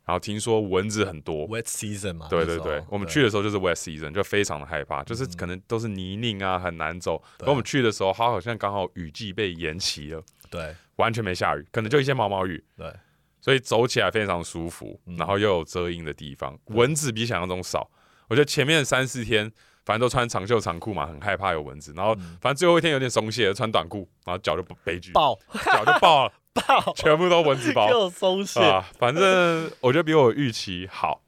[0.04, 7.22] 然后听说蚊子很多，wet season 嘛，对对对，我们去的时候就是 wet season，就非常的害怕，就是可能都是泥泞啊，很难走。
[7.38, 7.46] 对。
[7.46, 10.74] 可我们去的时候，它好像刚好雨季被延期了，对。
[10.96, 12.92] 完全没下雨，可能就一些毛毛雨，对。
[13.40, 15.16] 所以走起来非常舒服，嗯。
[15.16, 17.90] 然后又有遮阴的地方，蚊子比想象中少。
[18.28, 19.52] 我觉得前面三四天。
[19.84, 21.92] 反正都穿长袖长裤嘛，很害怕有蚊子。
[21.96, 22.38] 然后嗯。
[22.40, 25.36] 反正最后一天有点松懈，穿短裤，然后脚就悲剧，爆。
[25.72, 28.88] 脚就爆了，爆全部都蚊子包又松懈，啊！
[28.98, 31.22] 反正我觉得比我预期好。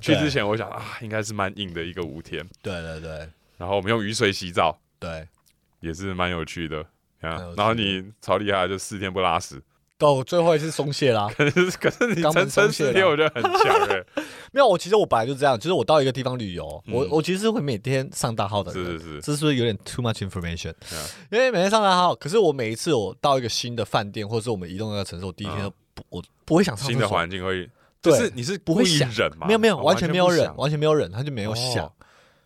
[0.00, 2.42] 去之前我想啊，应该是蛮硬的一个五天。
[2.62, 5.28] 对对对然后我们用雨水洗澡，对，
[5.80, 6.78] 也是蛮有趣的。
[7.20, 9.60] 啊趣的，然后你超厉害，就四天不拉屎。
[10.00, 11.28] 到最后一次松懈啦。
[11.36, 14.02] 可是可是你肛门撑撑松懈了四天，我觉得很强哎。
[14.50, 20.72] 没有，我其实我本来就这样，就是我到一个地方旅游，我我其实会每天上大号的，是是是，这是不是有点 too much information？、
[21.30, 25.70] 因为每天上大号，可是我每一次我到一个新的饭店，或者是我们移动那个城市，我第一天，
[26.08, 27.68] 我不会想上新的环境会，
[28.00, 29.46] 对就是你是不会想忍吗？
[29.46, 31.92] 没有没有，完全没有忍，完全没有忍，他就没有想。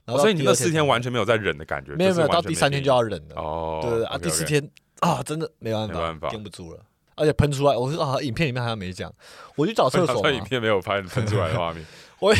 [0.05, 3.37] 然后所以你那四天完全没有在忍的感觉，没有没有，到第三天就要忍了。
[3.37, 6.81] 哦，对对啊，第四天啊，真的没办法，没办法顶不住了，
[7.17, 9.13] 而且喷出来，我说啊，影片里面好像没讲，
[9.57, 11.85] 我去找厕所影，片没有拍喷出来的画面，
[12.21, 12.35] 我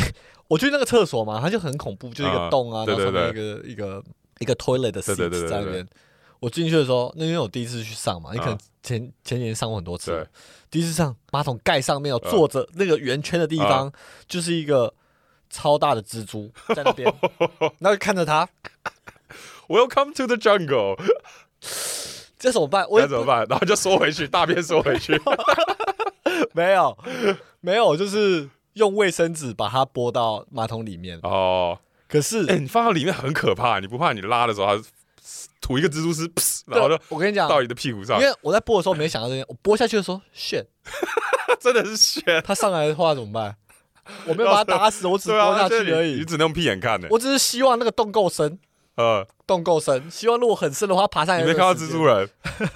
[0.47, 4.03] 我去那个厕所嘛，它就很恐怖，就是一个啊洞啊，对然后上面一个一个
[4.39, 5.87] 一个 toilet 的 seat 在那边。
[6.41, 10.27] 我进去的时候，那因为我第一次去上嘛，你可能前前前年上过很多次，
[10.69, 12.29] 第一次上马桶盖上面有啊。
[12.29, 13.91] 坐着那个圆圈的地方，
[14.27, 14.93] 就是一个
[15.49, 17.11] 超大的蜘蛛在那边，
[17.79, 18.47] 然后就看着他，
[19.67, 20.97] Welcome to the jungle，
[22.37, 22.85] 这怎么办？
[22.89, 23.45] 我该怎么办？
[23.49, 25.19] 然后就缩回去， 大便缩回去。
[26.53, 26.97] 没有
[27.61, 31.19] 没有，就是用卫生纸把它拨到马桶里面。
[31.23, 34.83] 哦，可是，哎，你放到里面很可怕，你不怕你拉的时候它
[35.61, 36.29] 吐一个蜘蛛丝，
[36.67, 40.65] 然后就我跟你讲，到你的屁股上因，为我在拨的时候没想到这些，我拨下去的时候，shit，
[41.59, 42.41] 真的是血。
[42.41, 43.55] 它上来的话怎么办？
[44.27, 46.11] 我没有把它打死，我只拨下去而已。
[46.11, 47.07] 你你只能用屁眼看的。
[47.09, 48.59] 我只是希望那个洞够深，
[48.95, 52.29] 呃，洞够深，希望如果很深的话，爬上来你没看到蜘蛛人，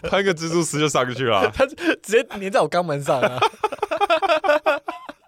[0.03, 1.49] 喷个蜘蛛丝就上去了。
[1.55, 3.39] 他直接粘在我肛门上啊，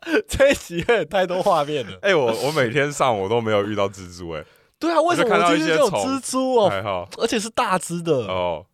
[0.06, 1.97] 直 这一集有太多画面了。
[2.01, 4.43] 哎、我我每天上我都没有遇到蜘蛛、哎，
[4.80, 6.69] 对啊，为什么我就看到我今天有蜘蛛哦？
[6.69, 8.13] 还好而且是大只的。
[8.27, 8.65] 哦。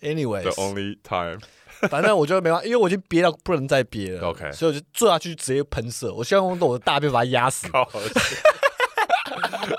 [0.00, 1.38] The Anyways，only time，
[1.88, 4.30] 反正我觉得没办法，因为我已经憋到不能再憋了。
[4.30, 6.12] OK 所以我就坐下去直接喷射。
[6.12, 7.88] 我希望用我的大便把它压死，靠！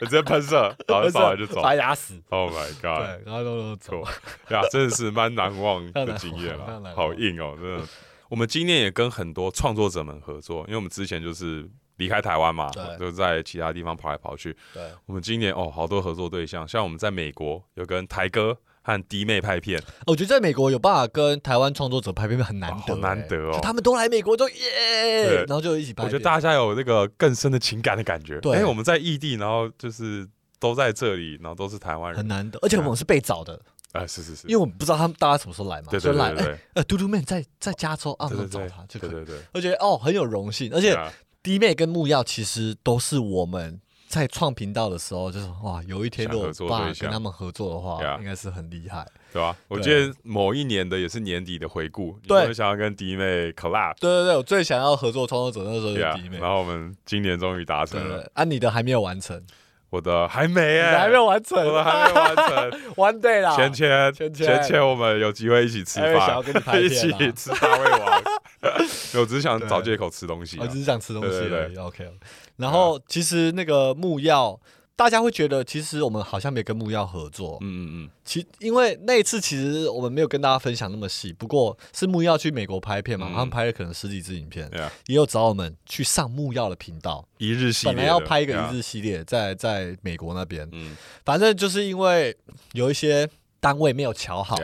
[0.02, 1.62] 直接喷射，然后上来就走。
[1.62, 2.22] 把死。
[2.30, 4.04] Oh my god！，然后都走。
[4.04, 4.10] 错
[4.56, 7.86] 呀，真的是蛮难忘的经验了，好硬哦，真的。
[8.30, 14.56] 我们今年也跟很多创作者们合作，因为我们之前就是离开台湾嘛对，就在其他地方跑来跑去。
[14.74, 26.04] 对，我们今年哦，好多合作对象，像我们在美国有跟台哥和弟妹拍片，我觉得在美国有办法跟台湾创作者拍片很难得、哦好难得哦他们都来美国就耶，然后就一起拍。
[26.04, 28.40] 我觉得大家有那个更深的情感的感觉。
[28.42, 30.28] 对哎，我们在异地，然后就是
[30.60, 32.18] 都在这里，然后都是台湾人。
[32.18, 33.60] 很难得，而且我们是被找的，
[33.94, 36.34] 哎，是是是，因为我们不知道他们大家什么时候来嘛，对所以来
[36.74, 39.10] 呃，嘟嘟妹在在加州啊，我对对对们找他就可以。
[39.10, 43.80] 对对对，我觉得哦很有荣幸，而且啊弟妹跟木曜其实都是我们
[44.14, 49.04] 在创频道的时候，就是哇，有一天如果想合作爸跟他们合作的话应该是很厉害。
[49.34, 49.56] 对吧？
[49.68, 49.84] 我对。
[49.84, 56.38] 记得某一年的也是年底的回顾，你对会想要跟弟妹 collab，对对对，我最想要合作创作者那时候是弟妹。
[56.38, 59.42] 然后我们今年终于达成了，对对对，啊，你的还没有完成，
[59.90, 62.72] 我的还没你哎，的还没有完成，我的还没完成。
[62.96, 63.56] ，one day 啦。
[63.56, 64.46] 芊芊，芊芊。
[64.46, 68.24] 芊芊，我们有机会一起吃哎想要饭，跟你拍 一起吃大胃王。
[68.64, 70.62] 没 有我只是想找借口吃东西啊。
[70.62, 70.80] 我只。
[70.80, 71.78] 是想吃东西对对而已。
[71.78, 72.10] OK，
[72.58, 74.60] 然后其实那个木曜，
[74.96, 78.10] 大家会觉得其实我们好像没跟木曜合作，嗯嗯嗯。
[78.26, 83.34] 其因为那一次其实我们没有跟大家分享那么细，不过是木曜去美国拍片嘛，嗯。
[83.34, 84.70] 他们拍了可能十几支影片
[85.08, 92.36] 也有找我们去上木曜的频道，一日系列的本来要拍一个一日系列，在在美国那边，嗯，反正就是因为
[92.74, 93.30] 有一些。
[93.64, 94.58] 单位没有瞧好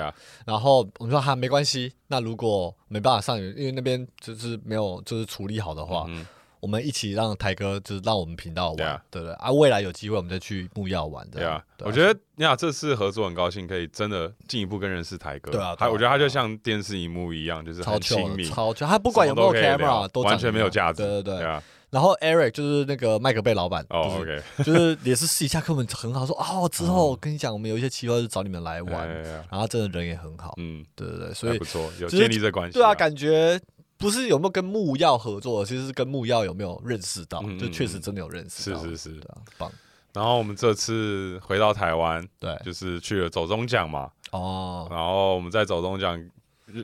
[0.45, 6.27] 然后我们说哈没关系，那如果没办法上，因为那边就是没有就是处理好的话，嗯
[6.59, 9.33] 我们一起让台哥就是让我们频道玩，对不对？
[9.35, 11.39] 啊，未来有机会我们再去木曜玩的。
[11.39, 15.53] 对啊，我觉得呀，这次合作很高兴，可以真的进一步跟认识台哥。
[15.53, 21.01] 对啊对啊我觉得他就像电视荧幕一样，就是超很亲密，超他不管有没有 camera 都完全没有价值。
[21.01, 21.45] 对对对。
[21.45, 32.73] 啊，然后 Eric 就是那个麦克贝老板，哦就是，OK，就是也是私底下跟我们很好，说哦之后我跟你讲，我们有一些计划是找你们来玩，然后他真的人也很好，嗯，对对对，所以不错，有建立这关系。
[32.73, 33.59] 对啊，感觉
[33.97, 39.09] 不是有没有跟木曜合作，其实是跟木曜有没有认识到，就确实真的有认识到，是是是。
[39.13, 39.71] 对啊，棒，
[40.13, 46.23] 然后我们这次回到台湾，对，就是去了走中奖嘛，哦，然后我们在走中奖。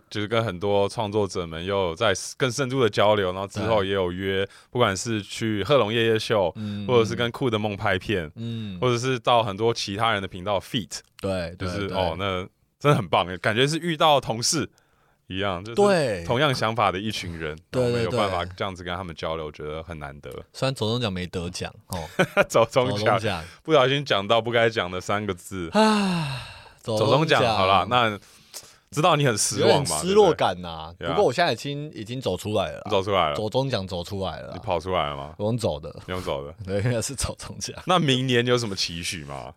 [0.09, 12.47] 就是跟很多创作者们又有在更深入的交流，然后之后也有约，不管是去贺龙夜夜秀，嗯或者是跟酷的梦拍片，嗯，或者是到很多其他人的频道 feat，对，就是哦，那
[12.79, 14.69] 真的很棒，感觉是遇到同事
[15.27, 20.29] 一样，就是对，同样想法的一群人，对然后我们有办法这样子跟他们交流，觉得很难得。
[20.53, 22.03] 虽然走中奖没得奖哦，
[22.47, 26.41] 走走中奖，不小心讲到不该讲的三个字，唉，
[26.79, 27.43] 走走中奖。
[27.43, 28.19] 好了，那
[28.95, 30.93] 知道你很失有望嘛，失落感呐。
[30.97, 35.35] 对啊不过我现在已经已经走出来了走出来了，走中奖走出来了啦，你跑出来了吗？
[35.37, 36.53] 我用走的，你用走的。
[36.65, 37.75] 对，应该是走中奖。
[37.85, 39.53] 那明年有什么期许吗？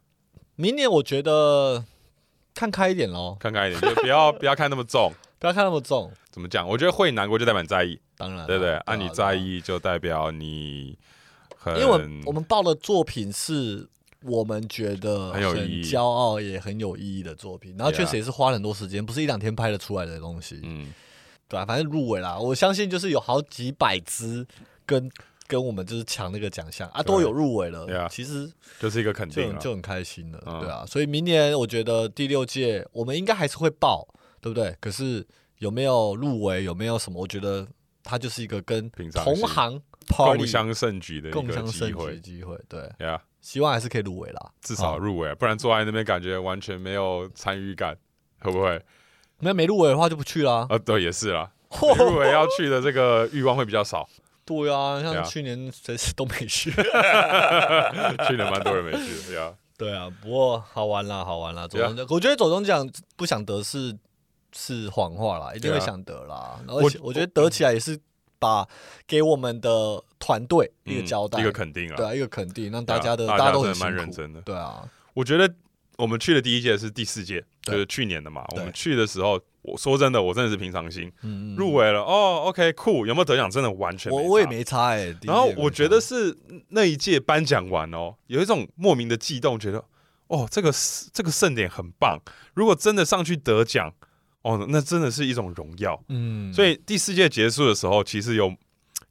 [0.57, 1.85] 明年我觉得
[2.55, 5.13] 看开一点喽，看开一点，就不要 不要看那么重。
[5.39, 6.11] 不要看那么重。
[6.33, 6.69] 怎么讲？
[6.69, 8.75] 我觉得会难过就代表你在意，当然啦，对不对？
[8.75, 10.99] 啊啊，你在，意就代表你
[11.57, 13.89] 很，因为我我们报的作品是
[14.23, 20.61] 我们觉得很有骄傲也很有意义的作品，然后确实也是花了很多时间，不是一两天拍得出来的东西。
[20.65, 20.93] 嗯，
[21.47, 24.47] 对啊，反正入围啦，我相信就是有好几百支
[24.85, 25.11] 跟
[25.47, 27.87] 跟我们就是抢那个奖项啊，都有入围了。
[27.87, 29.59] 对啊其实就是一个肯定了。
[29.59, 30.85] 就很开心了，嗯对啊。
[30.87, 34.07] 所以明年我觉得第六届我们应该还是会报，
[34.41, 34.77] 对不对？
[34.81, 35.27] 可是
[35.59, 37.21] 有没有入围，有没有什么？
[37.21, 37.67] 我觉得
[38.03, 42.91] 它就是一个跟同行共襄盛举的一共个襄盛举的机会，机会，对，
[43.41, 44.51] 希望还是可以入围啦。
[44.61, 47.97] 至少入围，不然坐在那边感觉完全没有参与感，
[48.41, 48.85] 会不会？
[49.41, 50.67] 那没入围的话就不去啦。
[50.69, 54.09] 啊，对，也是啦，你入围要去的这个欲望会比较少。
[54.45, 56.71] 对啊，像去年谁都没去。
[58.27, 61.69] 去年蛮多人没去的，对啊，对啊，不过好玩啦，好玩啦。
[62.09, 63.97] 我觉得左中奖不想得是
[64.53, 66.59] 是谎话啦，一定会想得啦。
[66.67, 68.01] 而且我觉得得起来也是
[68.39, 68.67] 把
[69.07, 71.97] 给我们的团队一个嗯交代，一个肯定啊。
[71.97, 74.41] 对啊，一个肯定，让大家的大大家都蛮认真的。
[74.43, 75.53] 对啊，我觉得
[75.97, 78.45] 我们去的第一届是第四届，就是去年的嘛。
[78.51, 81.13] 我们去的时候，我说真的，我真的是平常心，
[81.57, 84.47] 入围了哦，OK，酷，有没有得奖真的完全差我我也。
[84.47, 85.15] 没差哎。
[85.23, 86.37] 然后我觉得是
[86.69, 89.85] 那一届颁奖完哦，有一种莫名的悸动，觉得
[90.29, 90.73] 哦，这个
[91.13, 92.21] 这个盛典很棒。
[92.55, 93.93] 如果真的上去得奖，
[94.43, 96.01] 哦，那真的是一种荣耀。
[96.09, 98.55] 嗯，所以第四届结束的时候，其实有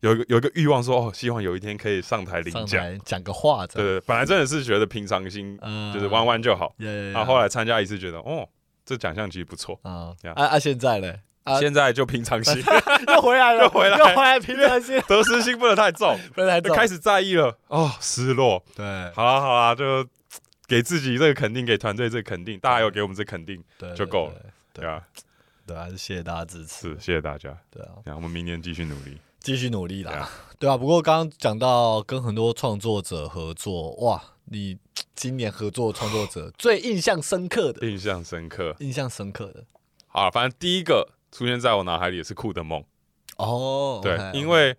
[0.01, 2.81] 有一个有一个欲望说，哦，希望有一天可以上台领上奖。
[2.83, 6.75] 台讲个话，对对，本来真的是觉得平常心，嗯就是玩玩就好。
[6.77, 8.47] 对，然后后来参加一次，觉得哦，
[8.85, 9.79] 这奖项其实不错。
[9.81, 10.59] 啊呀啊啊！
[10.59, 12.61] 现在嘞，啊现在就平常心，
[13.07, 17.57] 又回来了，又回来又回来，平常心，得失心不能太重，回来走，就开始在意了。
[17.67, 18.63] 哦，失落。
[18.75, 20.05] 对好啦好啦，就
[20.67, 24.33] 给自己这个肯定，给团队这个肯定，大家有给我们这肯定，对就够了，
[24.73, 25.01] 对对啊，
[25.65, 27.57] 对，还是谢谢大家支持，是谢谢大家。
[27.71, 29.17] 对啊，然后我们明年继续努力。
[29.47, 30.11] 继续努力啦。
[30.11, 30.29] 对啊，
[30.59, 30.75] 对啊。
[30.75, 34.77] 不过刚刚讲到跟很多创作者合作，哇，你
[35.15, 38.75] 今年合作的创作者最印象深刻的，印象深刻。
[38.79, 39.63] 印象深刻的。
[40.07, 42.83] 好，反正第一个出现在我脑海里也是酷的梦，
[43.37, 44.75] 哦，对因为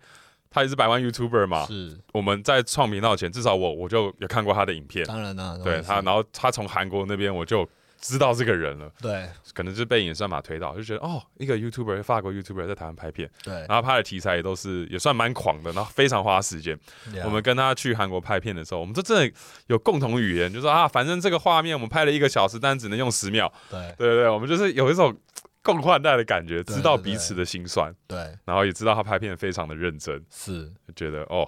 [0.51, 1.99] 他也是百万 YouTuber 嘛，是。
[2.13, 7.67] 我们在创频道前，至少我我就有看过他的影片，当然啦，对他，然后他从韩国那边我就
[7.99, 9.29] 知道这个人了，对。
[9.53, 16.79] 可能是被演算法推到，就觉得哦，一个 YouTuber 法国 YouTuber 在台湾拍片，对，然后拍的题材也都是也算蛮狂的，然后非常花时间。
[17.25, 19.33] 我们跟他去韩国拍片的时候，我们这真的
[19.67, 23.51] 有共同语言，就说啊，反正这个画面我们拍了一个小时，但只能用十秒。
[23.69, 23.79] 对。
[23.97, 25.13] 对对对，我们就是有一种
[25.61, 28.17] 共患难的感觉，知道彼此的心酸，对。
[28.45, 31.45] 然后也知道他拍片非常的认真，是，就觉得哦，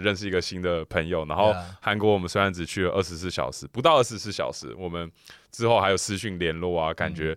[0.00, 1.24] 认识一个新的朋友。
[1.26, 5.10] 然后韩国我们虽然只去了二十四小时，不到二十四小时，我们
[5.50, 7.36] 之后还有私讯联络啊，感觉。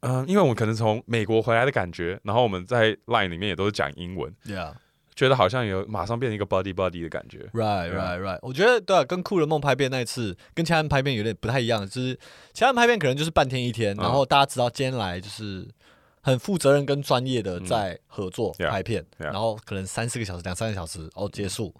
[0.00, 4.74] 嗯、因为我们可能从美国回来的感觉，然后我们在 Line 里面也都是讲英文，，Yeah。
[5.16, 7.48] 觉得好像有马上变成一个 buddy buddy 的感觉。
[7.52, 8.38] Right, 对啊 right, right。
[8.42, 12.18] 我觉得对啊，跟酷人梦拍片那一次，跟其他人拍片有点不太一样，就是
[12.52, 15.66] 其他人拍片可能就是半天一天，嗯然后大家知道今天来就是
[16.24, 21.72] 很负责任跟专业的在合作拍片然后可能三四个小时、两三个小时，哦结束。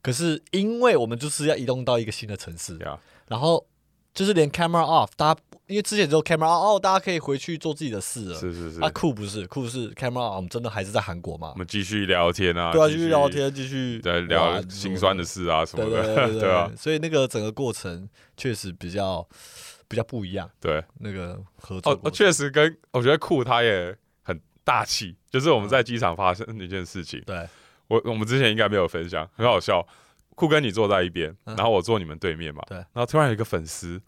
[0.00, 2.78] 可是因为我们就是要移动到一个新的城市，
[3.26, 3.66] 然后
[4.14, 8.38] 就是连 camera off，大家因为之前只有 camera off，哦，大家可以回去做自己的事了。
[8.38, 8.80] 是是是。
[8.80, 11.58] 啊，酷不是酷是 camera off，我们真的还是在韩国嘛我？
[11.58, 19.26] 们继续聊天啊，对啊，继续聊，天，继续对，聊玩心酸的事啊什么的，对 对啊，所以那个整个过程确实比较
[19.90, 20.48] 比较不一样。
[20.58, 20.82] 对。
[21.00, 27.46] 那个合作哦，确实跟我觉得酷他也很大气，就是我们在机场发生的一件事情，对
[27.88, 29.86] 我我们之前应该没有分享，很好笑。
[30.36, 34.00] 酷跟你坐在一边，嗯然后我坐你们对面嘛，对然后突然有一个粉丝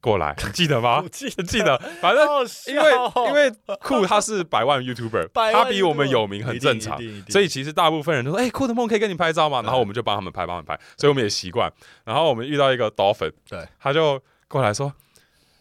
[0.00, 1.08] 过来， 你记得吗我？
[1.10, 2.26] 记记得， 反正
[2.68, 9.60] 因为哦因为酷他是百万 YouTuber， 他比我们有名很正常所以其实大部分人都说，哎、酷的梦可以跟你拍照吗？
[9.60, 11.70] 然后我们就帮他们拍，帮他们拍，所以我们也习惯。
[12.04, 14.92] 然后我们遇到一个 dolphin，对，他就过来说，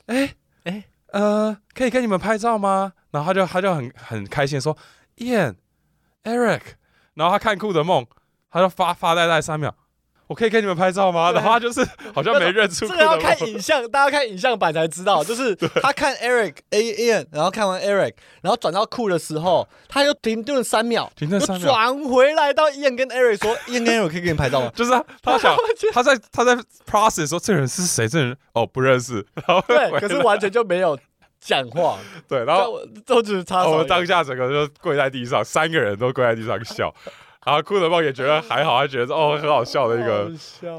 [0.08, 2.93] 哎、哎呃，可以跟你们拍照吗？
[3.12, 4.75] 然后他就他就很很开心说
[5.17, 5.58] ，Ian
[6.23, 6.62] Eric，
[7.13, 8.08] 然后他看酷的梦，
[8.49, 9.75] 他就发发呆呆三秒。
[10.30, 11.32] 我可以给你们拍照吗？
[11.32, 15.24] 然后他就是 好像没认出这个要看，影像，大家看影像版才知道。
[15.24, 18.13] 就是他看 Eric A Ian，然后看完 Eric，
[18.44, 25.58] 然后转到酷的时候，他又停顿三秒，停顿三秒转回来到 Ian 跟 Eric 说：“Ian 跟 Eric 可以给你拍照吗 就是他他想
[25.92, 26.56] 他在他在
[26.88, 28.08] process 说这个人是谁？
[28.08, 30.96] 这个人哦不认识，然后？”对，可是完全就没有
[31.42, 33.88] 讲话，对，然后都只是插手我们。
[33.88, 36.94] 当下整个就跪在地上，三个人都跪在地上笑，
[37.45, 40.30] 然后酷的梦也觉得还好，他觉得哦很好笑的一个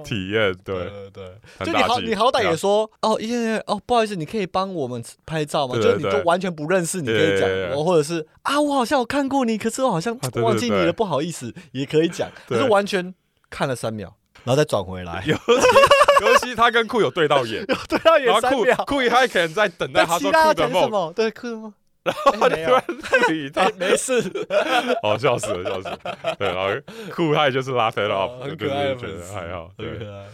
[0.05, 5.75] 体验，对，对对，就你好，你好歹也说哦，因为哦，不好意思，你可以帮我们拍照吗？
[5.81, 7.49] 就你都完全不认识，你可以讲
[7.83, 12.31] 或者是啊，我好像有看过你，可是我好像忘记你了，不好意思，也可以讲。
[12.47, 13.15] 可是完全
[13.49, 18.85] 看了三秒，然后再转回来， 尤其他跟酷有对到眼， 对，到眼然后酷三秒。
[18.87, 21.13] 酷他可能在等待他说酷的梦，么？
[21.17, 21.73] 对，酷的梦。
[22.03, 24.15] 然后他哎没有突然不理他没，事，
[25.03, 26.69] 哦笑死了笑死了，对，然后
[27.15, 30.27] 酷他也就是拉 f 哦 off，很就是可爱的觉得粉丝还好，对很可爱。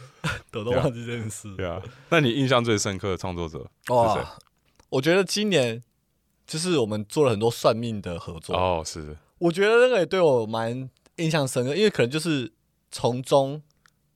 [0.51, 1.55] 都忘记这件事。
[1.57, 1.81] 对啊。
[2.09, 3.95] 那你印象最深刻的创作者是谁？
[3.95, 4.37] 哇，
[4.89, 5.83] 我觉得今年
[6.47, 8.57] 就是我们做了很多算命的合作。
[8.57, 12.53] 哦，是我觉得那个也对我蛮印象深刻，因为可能就是
[12.91, 13.63] 从中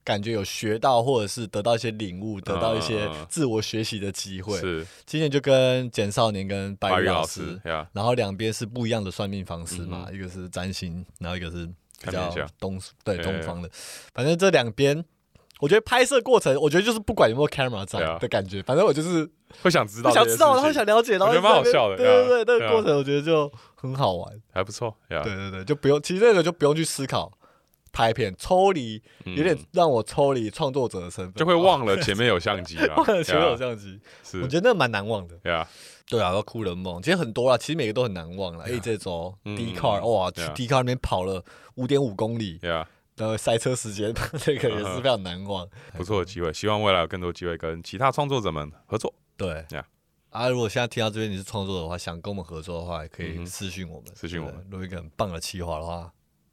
[0.03, 4.57] 感觉有学到，或者是得到一些领悟，得到一些自我学习的机会。
[4.59, 4.85] 是。
[5.05, 7.61] 今年就跟简少年跟白宇老老师
[7.93, 11.65] 然后两边是不一样的算命方式嘛，嗯一个是占星，然后一个是
[12.03, 13.69] 比较东对对东方的，
[14.13, 15.03] 反正这两边。
[15.59, 19.29] 我觉得拍摄过程，我觉得就是不管有没有 camera 在的感觉，反正我就是
[19.61, 24.41] 会想知道想知道，然后想了解，然后我觉得蛮好笑的对对对，那个过程我觉得就很好玩。
[24.51, 27.31] 还不错呀，对对对，就不用，其实那个就不用去思考
[27.91, 34.41] 拍片，抽离嗯有点让我抽离创作者的身份，就会忘了前面有相机啊， 忘了前面有相机，是。
[34.41, 35.39] 我觉得那蛮难忘的。
[35.43, 35.67] 呀，
[36.07, 38.63] 对啊，要哭人梦，其实很多啊，其实每个都很难忘了。
[38.65, 41.43] 哎，这周嗯 D car 哇，去对啊 D car 那边跑了
[41.75, 45.67] 五点五公里呀，的赛车时间， 这个也是非常难忘。
[45.97, 49.13] 不错的机会，希望未来有更多机会跟其他创作者们合作。
[49.37, 49.65] 对。
[49.69, 49.83] Yeah
[50.31, 54.65] 啊，如果现在听到这边你是创作者的话，想跟我们合作的话，也可以私讯我们，私讯我们。
[54.71, 56.09] 如果一个很棒的企划的话，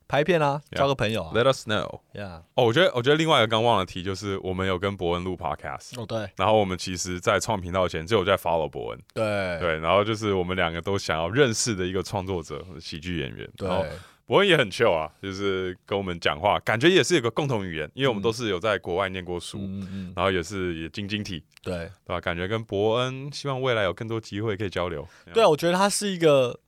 [0.09, 1.33] 拍片啊，交个朋友啊。
[1.35, 2.01] Let us know。
[2.15, 6.29] ，Yeah，哦，我觉得我觉得另外一个刚忘了提，就是我们有跟伯恩录 podcast，哦对。
[6.37, 9.61] 然后我们其实，在创频道前就有在 follow 伯恩，对。
[9.61, 13.93] 对，然后就是我们两个都想要认识的一个创作者、喜剧演员，然后对
[14.27, 18.25] 伯恩也很 chill 啊，就是跟我们讲话，感觉也是有个共同语言，因为我们嗯。
[18.25, 21.75] 都是有在国外念过书，嗯嗯，然后也是也晶晶体，对。
[21.79, 22.21] 对吧？
[22.21, 25.07] 感觉跟伯恩希望未来有更多机会可以交流。
[25.33, 26.59] 对啊，我觉得他是一个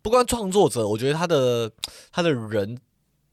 [0.00, 1.68] 不光创作者，我觉得他的
[2.12, 2.78] 他的人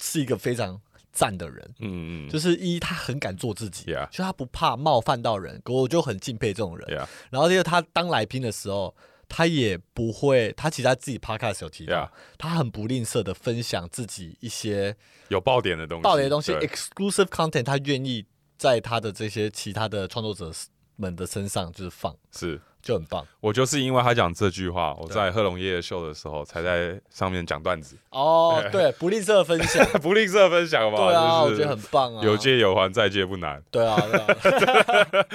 [0.05, 0.79] 是一个非常
[1.11, 1.75] 赞的人。
[1.79, 6.87] 嗯嗯就是一，他很敢做自己 Yeah 就他不怕冒犯到人，我就很敬佩这种人。
[6.87, 8.95] ，Yeah 然后第二，他当来宾的时候，
[9.27, 14.95] 他也不会，他其实他自己 podcast 有提到 Yeah 他很不吝啬的分享自己一些
[15.29, 18.25] 有爆点的东西，爆点的东西，exclusive content，他愿意
[18.57, 20.51] 在他的这些其他的创作者
[20.97, 22.61] 们的身上就是放，是。
[22.85, 23.25] 就很棒。
[23.41, 30.97] 我就是因为他讲这句话，我在贺龙夜夜秀的时候才在上面讲段子，哦，对，不吝啬分享， 不吝啬分享嘛。
[30.99, 32.23] 对啊，我觉得很棒啊。
[32.23, 34.27] 有借有还，再借不难，对啊，对啊。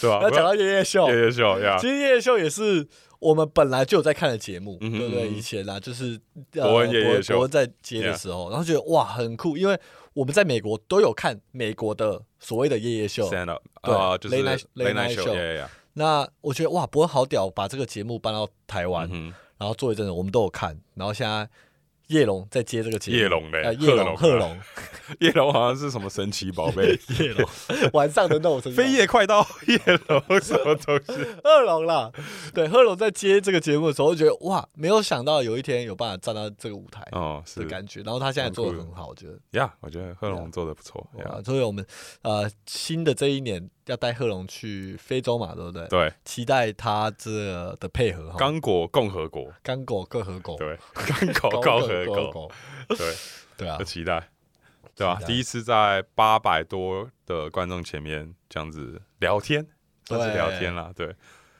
[0.00, 0.20] 对吧？
[0.22, 2.86] 那讲到夜夜秀，夜夜秀呀其，实夜夜秀也是
[3.18, 5.28] 我们本来就有在看的节目，嗯哼对不对？
[5.30, 6.20] 以前啊，就是
[6.52, 7.34] 呃伯恩夜夜秀。
[7.36, 9.78] 伯恩在接的时候，然后觉得哇很酷，因为
[10.12, 14.58] 我们在美国都有看美国的所谓的夜夜秀，stand up 对啊，就是 late
[14.94, 21.46] night- 呀，那我觉得哇，伯恩好屌，把这个节目搬到台湾，嗯然后做一阵子，我们都有看，然后现在
[22.06, 24.60] 叶龙在接这个节目，叶龙嘞呃，叶龙贺龙贺龙，
[25.20, 27.46] 叶龙好像是什么神奇宝贝， 叶龙，
[27.92, 29.78] 晚上的那种飞叶快刀叶
[30.08, 31.12] 龙什么东西？
[31.44, 32.10] 贺龙啦，
[32.54, 37.60] 对，贺龙在接这个节目的时候，我就觉得哇，没有想到有一天有办法站到这个舞台哦，是。
[37.60, 39.38] 的感觉，然后他现在做的很好，我觉得。
[39.50, 41.84] 呀，我觉得贺龙做的不错呀哇，，所以我们
[42.22, 45.86] 呃新的这一年要带贺龙去非洲嘛，对不对？
[45.88, 48.36] 对，期待他这个的配合哈。
[48.38, 52.52] 刚果共和国，刚果共和国，对，刚果狗共和各国，狗，
[52.96, 53.14] 对，
[53.56, 54.30] 对啊，期待，
[54.94, 55.22] 对吧期？
[55.22, 55.26] 待。
[55.26, 59.66] 第一次在八百多的观众前面这样子聊天，
[60.06, 61.08] 算是聊天啦，对，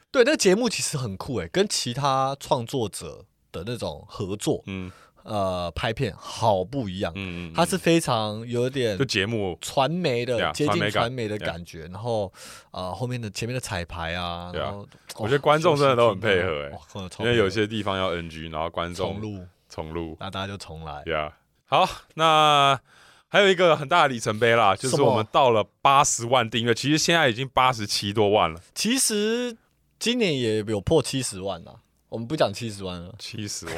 [0.09, 4.89] 对，那个节目其实很酷诶，跟其他创作者的那种合作，嗯
[5.23, 7.11] 呃，拍片好不一样。
[7.15, 9.57] 嗯嗯，它是非常有点就节目。
[9.61, 12.31] 传媒的接近传媒的感觉，然后
[12.71, 16.71] 呃后面的前面的彩排啊然后我觉得观众真的都很配合欸。
[16.71, 21.03] 哎，因为有些地方要 NG，然后观众重录，重录，那大家就重来。
[21.05, 21.33] 呀，
[21.65, 22.79] 好，那
[23.27, 29.55] 还有一个很大的里程碑啦，就是我们到了八十万订阅，其实现在已经八十七多万了，其实
[29.99, 33.13] 今年也有破七十万了，我们不讲七十万了。
[33.17, 33.75] 七十万，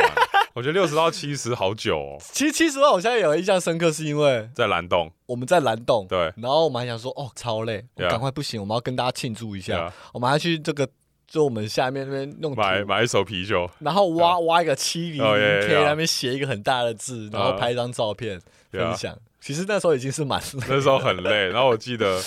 [0.53, 10.87] 我觉得六十到七十好久哦，其实七十万我现在有印象深刻，是因为在蓝洞，我们在蓝洞，对然后我们还想说，哦，超累，我赶快不行，我们要跟大家庆祝一下我们还去这个。
[11.25, 18.39] 就我们下面那边弄土买买一手啤酒，然后挖挖一个七零零哦，yeah, yeah, K，yeah 那边写一个很大的字，然后嗯拍一张照片
[18.69, 19.17] 分享。
[19.41, 20.39] 其实那时候已经是蛮
[20.69, 22.21] 那时候很累，然后我记得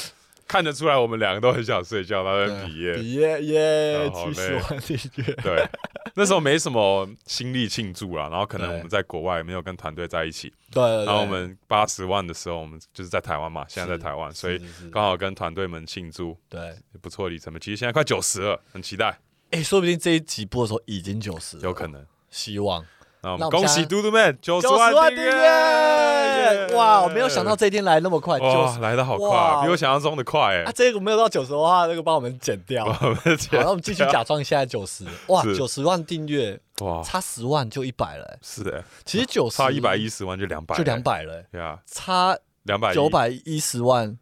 [0.47, 4.32] 看得出来我们两个都很想睡觉，然后在毕业，毕业耶，哦好累。
[4.32, 5.68] 七十万订阅，对，
[6.14, 10.82] 那时候没什么心力庆祝啦，然后可能我们在国外没有跟团队在一起，对。
[11.05, 14.61] 然后我们八十万的时候，我们就是在台湾嘛，现在在台湾，所以
[14.92, 17.59] 刚好跟团队们庆祝，对，不错的里程碑。
[17.59, 19.18] 其实现在快九十了，很期待，
[19.51, 22.07] 哎，说不定这一集播的时候已经九十，有可，能。
[22.28, 22.84] 希望
[23.26, 27.02] 那我们恭喜嘟嘟妹九十万万订阅，哇！
[27.02, 29.64] 我没有想到这一天来那么快，哇，十来的好快，哇。
[29.64, 30.72] 比我想象中的快啊，哎。
[30.72, 32.84] 这个没有到九十的话，那个 帮我们剪掉。
[32.84, 33.08] 好，
[33.50, 38.38] 那我们继续假装现在九十，哇，九十万订阅，哇，差十万就一百了欸。
[38.42, 44.16] 是哎，其实九十差一百一十万就两百，就两，百了欸，对啊，差两百九，百一十万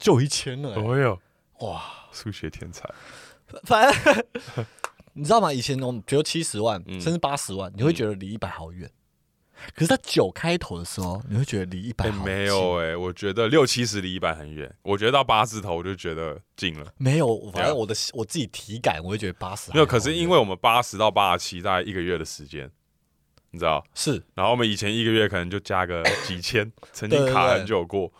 [0.00, 0.82] 就一千了欸。
[0.82, 1.18] 哦呦，
[1.60, 1.80] 哇，
[2.10, 2.90] 数学天才，
[3.62, 4.16] 反正
[5.14, 5.52] 你知道吗？
[5.52, 7.00] 以前我们比如七十万，嗯。
[7.00, 8.90] 甚至八十万，你会觉得离一百好远。
[9.74, 16.92] 可是，在九开头的时候，你会觉得离一百哎，好没有哎，我觉得六七十离一百很远，我觉得到八字头我就觉得近了。
[16.96, 22.68] 没有，反正我的我自己体感，我会觉得八十没有，可是因为我们八十到八十七大概一个月的时间，
[23.52, 27.54] 你知道，是，然后我们以前一个月可能就加个 几千，曾经卡对对。
[27.54, 28.12] 对很久过，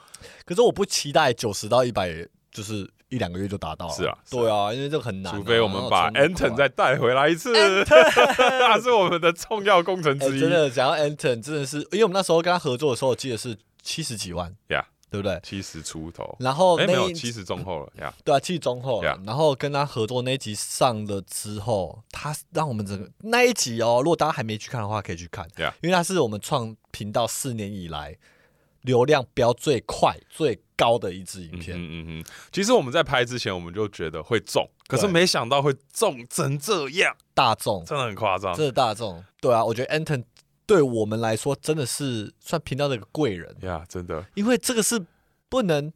[0.45, 3.95] 可是我不期待九十到一百，就是一两个月就达到了。
[3.95, 7.53] 是啊对啊，因为这个很难啊、除非我们把 Anton 再带回来一次，
[7.85, 10.41] 他是我们的重要工程哎、之一。
[10.41, 15.39] 真的讲到 Anton，真的是，因为我们那时候跟他合作的时候，我记得是七十几万 Yeah 对不对？
[15.43, 18.15] 七十出头，然后哎，那一没有七十中后了呀。
[18.25, 19.11] 对啊，七十中后了。
[19.11, 25.47] Yeah 然后跟他合作那一集上了之后，他让我们整个那一集哦，如果大家还没去看的话，可以去看。
[25.59, 28.17] Yeah 因为他是我们创频道四年以来
[28.81, 31.77] 流量飙最快、最高的一支影嗯片。
[31.79, 38.53] 嗯嗯嗯，其实我们在拍之前我们就觉得会中，可是没想到会中成这样，大众，真的很夸张。
[38.53, 40.25] 这是大众，对啊，我觉得 Anton
[40.67, 44.25] 对我们来说真的是算频道的一个贵人，呀，真的。
[44.35, 45.07] 因为这个是
[45.49, 45.93] 不能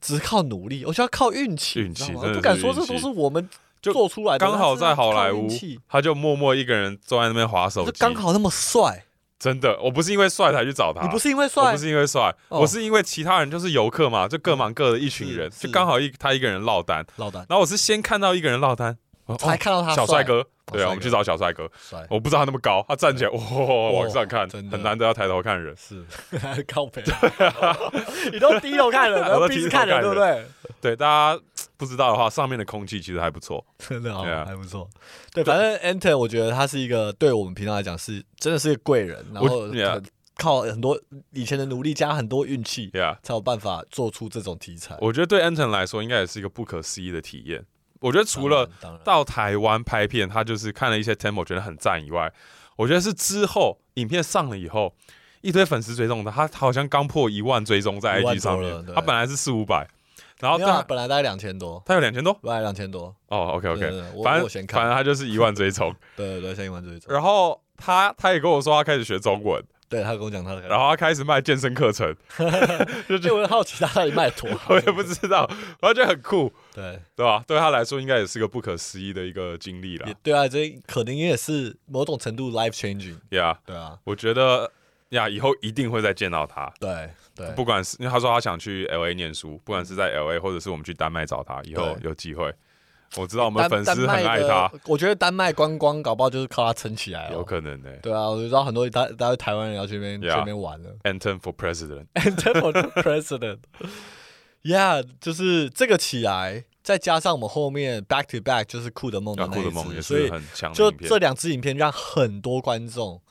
[0.00, 3.48] 只靠努力，我需要靠运气，运气不敢说这都是我们
[3.80, 5.48] 就做出来的，刚好在好莱坞
[5.88, 9.06] 他就默默一个人坐在那边划手就机，刚好那么帅，
[9.38, 11.62] 真的，我不是因为帅才去找他，你不是因为帅？
[11.62, 12.60] 我不，是因为帅，哦。
[12.60, 17.46] 我是因为其他人就是游客嘛，就各忙各的一群人，就刚好一他一个人落单，落单。
[17.48, 23.38] 然后我是先看到一个人落单，哦才看到他小帅哥，对啊，我们去找小帅哥，帅，我不知道他那么高，他站起来哇
[23.92, 26.04] 往上看，很难得要抬头看人，是。
[26.66, 27.02] 靠背，
[28.32, 30.44] 你都低头看人， 都低头看对不对？
[30.80, 31.40] 对大家
[31.78, 34.86] 不知道的话，上面的空气其实还不错，真的啊还不错。
[35.32, 39.70] 对，反正 Anton 我觉得他是一个对我们频道来讲是真的是一个贵人，然后
[40.36, 41.00] 靠很多
[41.32, 42.90] 以前的努力加很多运气
[43.22, 44.96] 才有办法做出这种题材。
[45.00, 47.64] 我觉得对 Anton 来说应该也是一个不可思议的体验。
[48.00, 48.70] 我觉得除了，
[49.02, 52.32] 到台湾拍片，他就是看了一些 Temple 觉得很赞以外，
[52.76, 54.94] 我觉得是之后影片上了以后，
[55.40, 59.88] 一堆粉丝追踪的，他他好像刚破一万追踪在 IG 上面他本来是四五百，
[60.40, 62.32] 然后他本来大概两千多，他有两千多？
[62.34, 63.14] 本来两千多。
[63.28, 63.82] 哦，OK 对 OK，
[64.22, 67.12] 反正我反正他就是一万追踪，对 对对，像一万追踪。
[67.12, 72.14] 然后他他也跟我说他开始学中文，对他跟我讲他的，然后他开始卖健身课程，
[73.20, 74.58] 就我很好奇他到底卖多少。
[74.70, 75.48] 我也不知道，
[75.80, 77.42] 我觉得很酷，对，对吧？
[77.46, 83.16] 对他来说应该也是个不可思议的一个经历也了对啊，这可能也是某种程度 life changing。
[83.30, 84.70] ，Yeah，对啊，我觉得
[85.10, 86.72] 呀，以后一定会再见到他。
[86.78, 92.52] 对对，不管是因为他说他想去 L A 念书，不管是在 L A 或者是我们去丹麦找他，以后有机会，
[93.16, 97.32] 我知道我们丹粉丝很爱他，，我觉得丹麦观光搞不好就是靠他撑起来了。
[97.32, 100.96] 有可能呢、对啊，我就知道很多大大家台湾人要去那边 Yeah 去那边玩了。
[101.04, 103.58] Anton for president，And for president,
[104.64, 113.22] yeah，就是这个起来，再加上我们后面 back to back 就是酷的梦的要那一支，酷的梦也所以是很强的就这两支影片让很多观众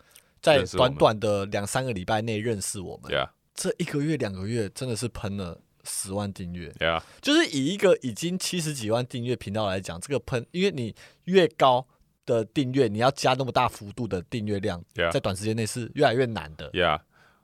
[0.42, 3.12] 在短短的两三个礼拜内认识我们。
[3.12, 3.30] ，Yeah。
[3.56, 11.88] 这一个月两个月真的是喷了十万订阅，Yeah，就是以一个已经七十几万订阅频道来讲，这个喷，因为你越高
[12.26, 16.70] 的订阅，你要加那么大幅度的订阅量 Yeah 在短时间内是越来越难的。
[16.72, 17.00] Yeah，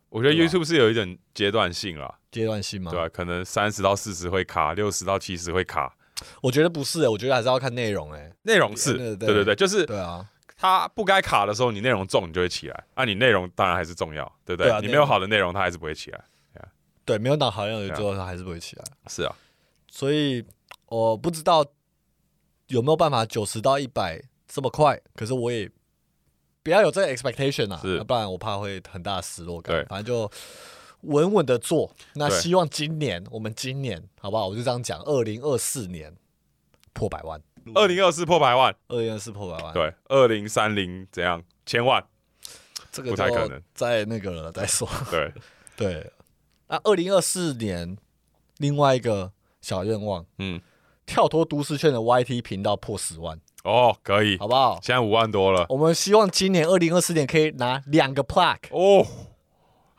[0.10, 2.92] 我觉得 YouTube 是有一点阶段性啦，阶段性嘛。
[2.92, 5.98] 对吧、可能三十到四十会卡，六十到七十会卡。
[6.44, 10.24] 我觉得不是、欸，我觉得还是要看内容、欸，内容是，对对对，就是对啊，
[10.64, 12.84] 它不该卡的时候，你内容重，你就会起来。
[12.94, 14.70] 啊，你内容当然还是重要，对不对？
[14.70, 16.24] 对啊你没有好的内容，它还是不会起来。
[17.04, 19.36] 对，没有脑好像有对啊最后它还是不会起来，是啊，
[19.92, 20.42] 所以
[20.86, 21.66] 我不知道
[22.68, 25.70] 有没有办法九十到一百这么快，可是我也
[26.64, 29.86] 不要有这个 expectation 啊，是要不然我怕会很大的失落感对。
[29.88, 30.32] 反正就
[31.02, 31.94] 稳稳的做。
[32.14, 34.48] 那对希望今年我们今年好不好？
[34.48, 36.16] 我就这样讲，二零二四年
[36.94, 37.42] 破百万，
[37.76, 41.42] 二零二四破百万，二零二四破百万，，对，二零三零怎样？
[41.66, 42.04] 千万，
[42.92, 43.62] 这个不太可能。
[43.74, 44.88] 在那个了再说。
[45.10, 45.34] 对，
[45.78, 46.12] 对，
[46.68, 47.98] 那二零二四年
[48.58, 50.62] 另外一个小愿望，嗯，
[51.06, 54.80] 跳脱都市圈的 YT 频道破十万，哦，可以，好不好？
[54.82, 59.06] 现在五万多了，我们希望今年二零二四年可以拿两个 plaque，哦，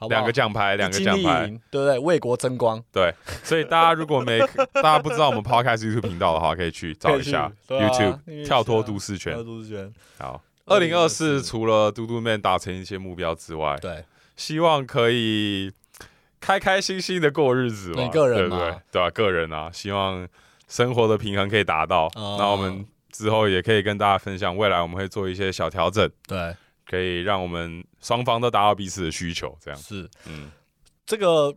[0.05, 0.21] 好好？
[0.21, 1.99] 两个奖牌，两个奖牌，对不对？
[1.99, 4.39] 为国争光，对，所以大家如果没
[4.75, 9.55] 大家不知道我们 Podcast YouTube 频道的话，可以去找一下 YouTube 跳脱都市圈跳脱。
[9.55, 14.05] 都市圈，好，二零二2024四除了嘟嘟妹达成一些目标之外，对，
[14.37, 15.73] 希望可以
[16.41, 18.81] 开开心心的过日子嘛，个人嘛对不对？
[18.93, 20.27] 对吧、个人啊，希望
[20.69, 22.07] 生活的平衡可以达到。
[22.15, 26.55] 哦那我们之后也可以跟大家分享，未来我们会做一些小调整，对，
[26.89, 29.57] 可以让我们双方都达到彼此的需求。
[29.61, 30.51] 这样，是嗯，
[31.07, 31.55] 这个。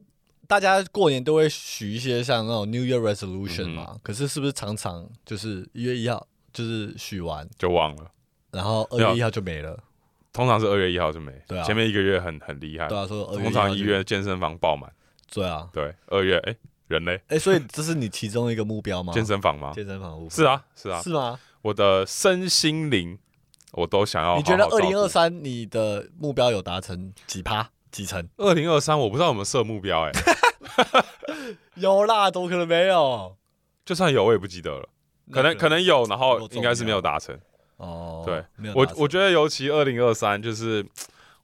[0.49, 8.09] 大家过年都会许一些像那种 New Year Resolution 嗯嘛，可是是不是常常就是一月一号就是许完，就忘了。
[8.51, 9.77] 然后二月一号就没了？
[10.31, 14.89] 通常是二月一号就没，对啊前面一个月很很厉害，对啊，说通常一月健身房爆满，
[15.33, 16.55] 对啊，对，二月哎、
[16.87, 19.11] 人嘞，哎，所以这是你其中一个目标吗？
[19.13, 19.73] 健身房吗？
[19.75, 21.37] 健身房是啊，是啊，是吗？
[21.61, 23.19] 我的身心灵
[23.77, 24.65] 我都想要好好你觉得。
[24.65, 28.27] 二零二三你的目标有达成几趴几成？
[28.37, 30.11] 二零二三我不知道有没有设目标哎、
[31.75, 33.35] 有啦，怎么可能没有？
[33.85, 34.89] 就算有我也不记得了，
[35.31, 37.37] 可能可能有，然后应该是没有达成。
[37.77, 40.85] 哦，对我我觉得尤其二零二三就是。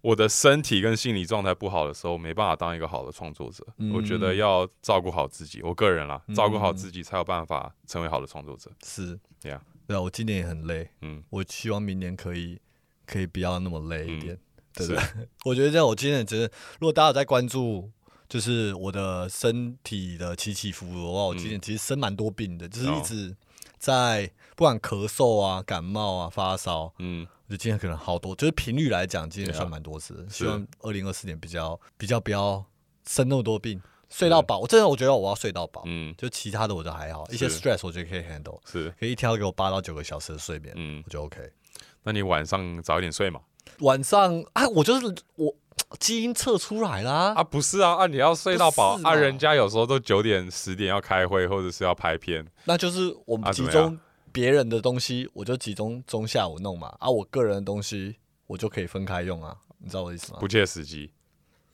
[0.03, 3.65] 我的身体跟心理状态不好的时候，没办法当一个好的创作者。
[3.77, 8.69] 嗯我觉得要照顾好自己，我个人啦，嗯照顾好自己才有办法成为好的创作者。
[8.83, 12.59] 是 Yeah 对啊，我今年也很累，嗯，我希望明年可以
[13.05, 14.37] 可以不要那么累一点。
[14.75, 15.03] 对不对，
[15.45, 16.45] 我觉得这样，我今年真的，
[16.79, 17.91] 如果大家有在关注，
[18.27, 23.35] 就是我的身体的起起伏伏的话，我今年其实生蛮多病的，就是一直
[23.77, 32.65] 在不管咳嗽啊、感冒啊、发烧，嗯，我觉得今天可能好多，就是频率来讲，今天算蛮多次希望二零二四年比较比较不要
[33.05, 33.79] 生那么多病，
[34.13, 34.59] 睡到饱。
[34.59, 41.39] 我真的我觉得我要睡到饱，嗯，就其他的我都还好，一些 stress 我觉得可以 handle，是，可以一天要给我八到九个小时的睡眠，嗯，我就 OK。
[42.03, 43.41] 那你晚上早一点睡嘛？
[43.79, 45.55] 晚上啊，我就是我
[45.99, 53.97] 基因测出来啦，啊，不是啊，啊，你要睡到饱啊，人家有时候都九点、十点要开会，或者是要拍片，那就是我们集中
[54.31, 60.47] 别人的东西，我就集中中下午弄嘛，啊，我个人的东西我就可以分开用啊，你知道我意思吗不？
[60.47, 61.11] 切实际。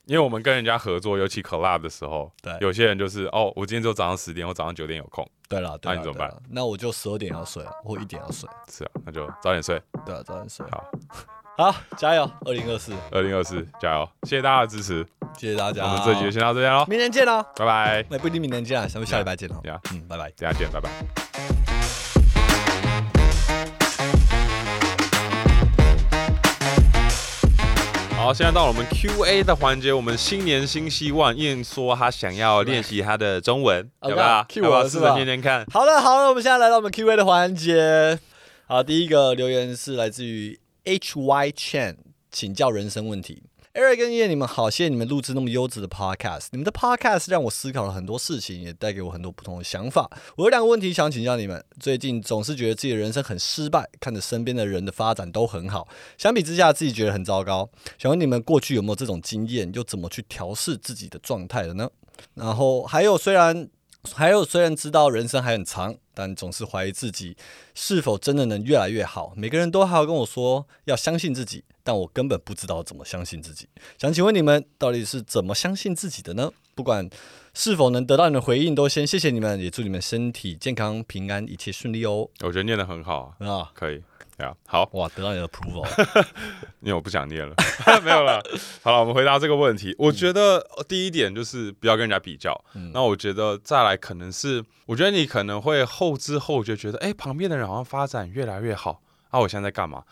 [0.10, 6.36] 因为我们跟人家合作，尤其 collab 的时候，对有些人就是哦，我今天只有早上十点，我早上九点有空，对了，那你怎么办？
[6.50, 9.80] 那我就十二点要睡，或一点要睡，是啊，那就早点睡。
[10.04, 10.66] 对啊，早点睡。
[10.72, 12.28] 好，好，加油！
[12.44, 14.10] 二零二四，二零二四加油！
[14.24, 15.06] 谢谢大家的支持，
[15.38, 15.84] 谢谢大家。
[15.84, 17.46] 我们这集就先到这边喽，明年见喽！
[17.56, 19.62] 拜拜，那不一定明年见啊，咱们下礼拜见喽。
[19.66, 20.32] 呀，嗯，拜拜。
[20.32, 21.59] 等下见，拜拜。
[28.30, 29.92] 好，现在到了我们 Q&A 的环节。
[29.92, 35.66] 我们新年新希望，燕说他想要练习他的中文，要 OK，不要？Q 要不要试着念念看？
[35.72, 38.20] 好了好了，我们现在来到我们 Q&A 的环节。
[38.68, 41.96] 好，第一个留言是来自于 H Y Chen，
[42.32, 43.42] 请教人生问题。
[43.80, 46.48] Eric 跟叶，你们好，谢谢你们录制那么优质的 Podcast。
[46.52, 50.12] 你们的 Podcast 让我思考了很多事情，也带给我很多不同的想法。
[50.36, 51.64] 我有两个问题想请教你们。
[51.80, 57.70] 最近总是觉得自己的人生很失败，看着身边的人的发展都很好，相比之下自己觉得很糟糕。
[57.98, 61.90] 想问你们过去有没有这种经验，又怎么去调试自己的状态的呢？
[62.34, 63.70] 然后还有，虽然
[64.14, 67.38] 还有，虽然知道人生还很长，但总是怀疑自己
[67.74, 69.32] 是否真的能越来越好。
[69.38, 73.68] 每个人都还要跟我说要相信自己，但我根本不知道怎么相信自己。
[73.98, 76.52] 想请问你们到底是怎么相信自己的呢？
[76.76, 77.10] 不管
[77.56, 82.30] 是否能得到你的回应，都先谢谢你们，也祝你们身体健康、平安，一切顺利哦。
[82.42, 84.04] 我觉得念得很好啊，啊，可以。
[84.38, 85.84] 对啊，好，哇，得到你的 approval，
[86.82, 87.56] 因为我不想念了，
[88.06, 88.40] 没有了。
[88.84, 89.96] 好了，我们回答这个问题。
[89.98, 92.54] 我觉得呃第一点就是不要跟人家比较。
[92.76, 99.02] 嗯那我觉得再来可能是，我觉得你可能会后知后觉，觉得哎、旁边的人好像发展越来越好。
[99.30, 100.04] 啊，我现在在干嘛？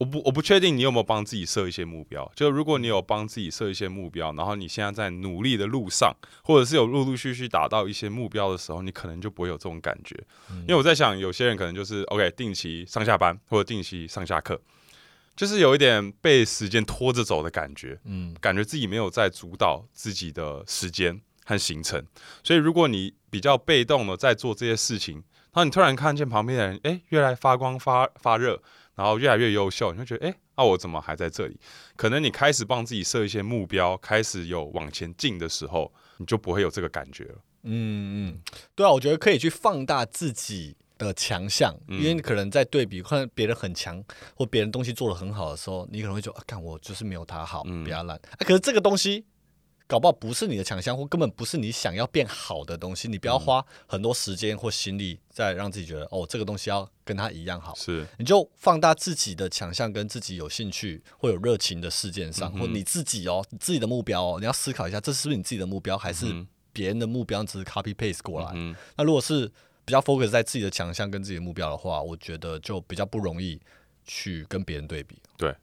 [0.00, 2.30] 我不我不确定你有没有帮自己设一些目标。
[2.34, 10.16] 就如果你有帮自己设一些目标，然后你现在在努力的路上，或者是有陆陆续续达到一些目标的时候，你可能就不会有这种感觉。
[10.62, 14.58] 因为我在想，有些人可能就是 OK 定期上下班或者定期上下课，
[15.36, 18.00] 就是有一点被时间拖着走的感觉。
[18.04, 22.02] 嗯感觉自己没有在主导自己的时间和行程，
[22.42, 25.22] 所以如果你比较被动的在做这些事情，
[25.52, 28.62] 然后你突然看见旁边的人，哎，越来发光发发热，
[28.94, 31.58] 然后越来越优秀，你会觉得，哎，那、我怎么还在这里？
[31.96, 37.34] 可能你开始帮自己设一些目标，开始有往前进的时候，你就不会有这个感觉了。
[37.62, 38.40] 嗯嗯，
[38.74, 44.02] 对啊，我觉得可以去放大自己的强项，嗯因为你可能在对比看别人很强，
[44.34, 48.16] 或别人东西做的很好的时候，你可能会觉得啊，看我就是没有他好，嗯比较烂。
[48.16, 49.26] 啊，可是这个东西
[49.90, 57.74] 搞不好不是你的强项，或根本不是你想要变好的东西，你不要花很多时间或心力在让自己觉得哦，这个东西要跟他一样好。
[57.74, 68.52] 是，你就放大自己的强项跟自己有兴趣或有热情的事件上，嗯或你自己哦，你自己的目标哦，你要思考一下，这是不是你自己的目标，还是嗯别人的目标只是 copy paste 过来？
[68.54, 69.50] 嗯，那如果是
[69.84, 73.60] 比较 focus 在自己的强项跟自己的目标的话，我觉得就比较不容易
[74.04, 75.16] 去跟别人对比。
[75.36, 75.56] 对对，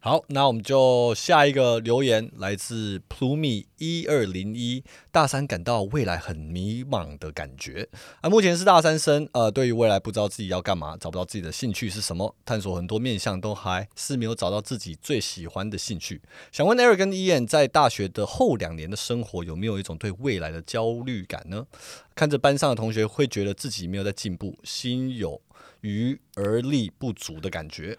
[0.00, 7.88] 好，那我们就下一个留言来自 Plumi 一二零一，大三感到未来很迷茫的感觉
[8.20, 16.22] 啊，目前是大三生，呃，对于未来不知道自己要干嘛，找不到自己的兴趣是什么，探索很多面向都还是没有找到自己最喜欢的兴趣。
[16.52, 21.66] 想问 Eric 跟 Ian 在大学的后两年的生活，有没有一种对未来的焦虑感呢？
[22.14, 25.42] 看着班上的同学，会觉得自己没有在进步，心有
[25.80, 27.98] 余而力不足的感觉。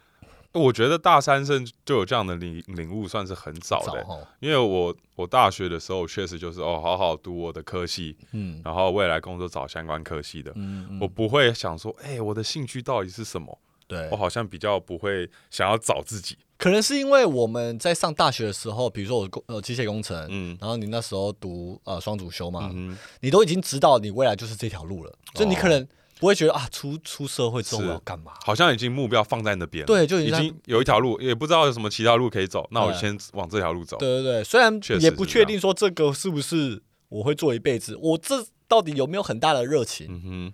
[0.53, 10.51] 我觉得大三生就有这样的领领悟，算是很早的、哈，因为我我大学的时候确实就是哦，好好读我的科系，嗯然后未来工作找相关科系的。
[10.55, 13.57] 嗯嗯我不会想说，哎、我的兴趣到底是什么？
[13.87, 16.37] 对我，好像比较不会想要找自己。
[16.57, 25.87] 可能是因为我们在上大学的时候，比如说我工呃机械工程，嗯然后你那时候读呃双主修嘛，嗯你都已经知道你未来就是这条路了，就你可能
[26.19, 28.33] 不会觉得啊，出出社会之后我要干嘛？
[28.45, 33.97] 好像已经目标放在那边了，对，就已经有一条路，也不知道有什么其他路可以走，那我先往这条路走。
[33.97, 40.07] 对对对，虽然也不确定说这个是不是我会做一辈子，我这到底有没有很大的热情？
[40.09, 40.53] 嗯哼，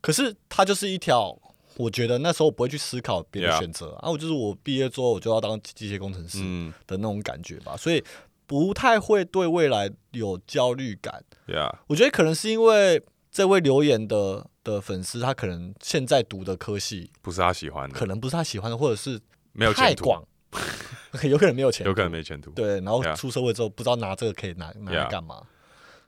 [0.00, 1.38] 可是它就是一条，
[1.76, 8.02] 我觉得那时候我不会去思考别的选择啊，我就是我毕业之后我就要当机械工程师嗯的那种感觉吧，所以
[8.46, 11.24] 不太会对未来有焦虑感。
[11.46, 19.20] ，Yeah，我觉得可能是因为这位留言的的粉丝，他可能现在读的科系不是他喜欢的，可能不是他喜欢的，或者是
[19.52, 20.22] 没有太广，
[21.24, 22.50] 有可能没有钱，有可能没前途。
[22.50, 25.42] 对，然后出社会之后不知道拿这个可以拿拿来干嘛。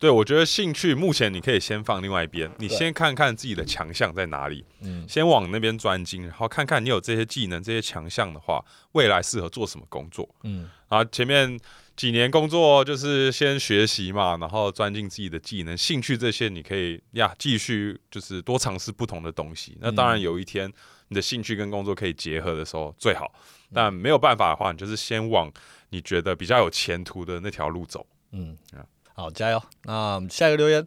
[0.01, 5.05] 对，我觉得兴趣目前你可以先放另外一边，你先看看自己的强项在哪里，嗯。
[5.09, 10.29] 先往那边专精，然后看看你有这些技能、这些强项的话，未来适合做什么工作。
[10.45, 11.59] 嗯，啊前面
[11.99, 19.77] 几年工作就是先学习嘛，然后钻进自己的技能、兴趣这些，你可以呀继续就是多尝试不同的东西。
[19.81, 20.73] 那当然有一天
[21.09, 23.33] 你的兴趣跟工作可以结合的时候最好，
[23.75, 25.53] 但没有办法的话，你就是先往
[25.89, 28.07] 你觉得比较有前途的那条路走。
[28.31, 28.57] 嗯
[29.13, 29.61] 好，加油！
[29.83, 30.87] 那下一个留言，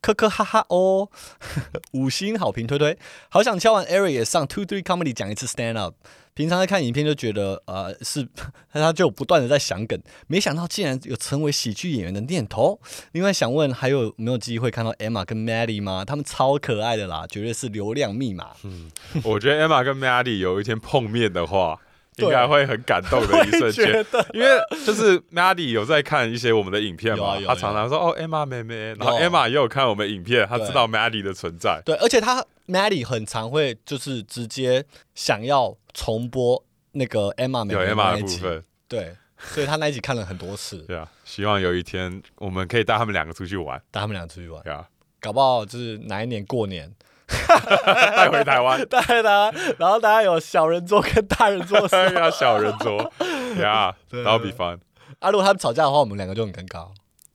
[0.00, 1.08] 科科哈哈哦，
[1.94, 2.98] 五星好评推推，
[3.28, 5.94] 好想敲完 Eric 也上 Two Three Comedy 讲一次 Stand Up。
[6.38, 8.24] 平常在看影片就觉得，呃，是
[8.72, 12.78] 他就不断的在想梗，没想到竟然有成为喜剧演员的念头。
[13.10, 16.04] 另外想问，还有没有机会看到 Emma 跟 Maddie 吗？
[16.04, 18.50] 他们超可爱的啦，绝对是流量密码。
[18.62, 18.88] 嗯
[19.24, 21.76] 我觉得 Emma 跟 Maddie 有一天碰面的话，
[22.18, 24.46] 应该会很感动的一瞬间，因为
[24.86, 31.82] 就是 Maddie 有在看一些我们的影片嘛，有啊有啊他常常说哦 Emma 妹妹，然后 Emma 也有看我们影片，他知道 Maddie 的存在。
[31.84, 36.62] 对，而且他 Maddie 很常会就是直接想要重播
[36.92, 44.88] 那个 Emma 妹有 Emma 的部分，对，所以他那一集看了很多次， 对啊，希望有一天我们可以带他们两个出去玩，带他们两个出去玩，对啊，
[45.20, 46.94] 搞不好就是哪一年过年。
[47.28, 54.22] 带回台湾， 带回台湾，然后大家有小人桌跟大人桌的时候要小人桌，对啊，对。
[54.22, 54.72] 然后比方，
[55.18, 56.88] 啊，如果他们吵架的话，我们两个就很尴尬。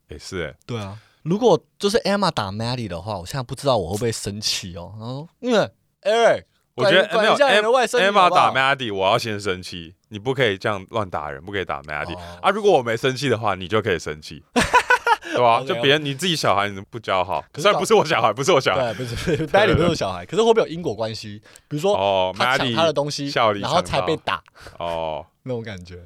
[0.08, 4.93] 也是哎，对啊，如果就是 Emma 打 Maddie 的话，我现在不知道我会不会生气哦。
[4.99, 5.59] 然后因为
[6.03, 6.43] Eric，
[6.76, 12.21] 我觉得没有 Emma 打 Maddie，我要先生气，你不可以这样乱打人，不可以打 Maddie 哦。
[12.41, 12.49] 啊！
[12.49, 14.43] 如果我没生气的话，你就可以生气，
[15.34, 21.41] 对吧就别人你自己小孩你不教好，可是虽然不是我小孩，不是我小孩，对，不是不是 Maddie 不是我小孩，可是会不会有因果关系？
[21.69, 24.43] 比如说哦他抢，Maddie 他的东西然后才被打。
[24.78, 25.26] 哦。
[25.43, 25.99] 那种感觉。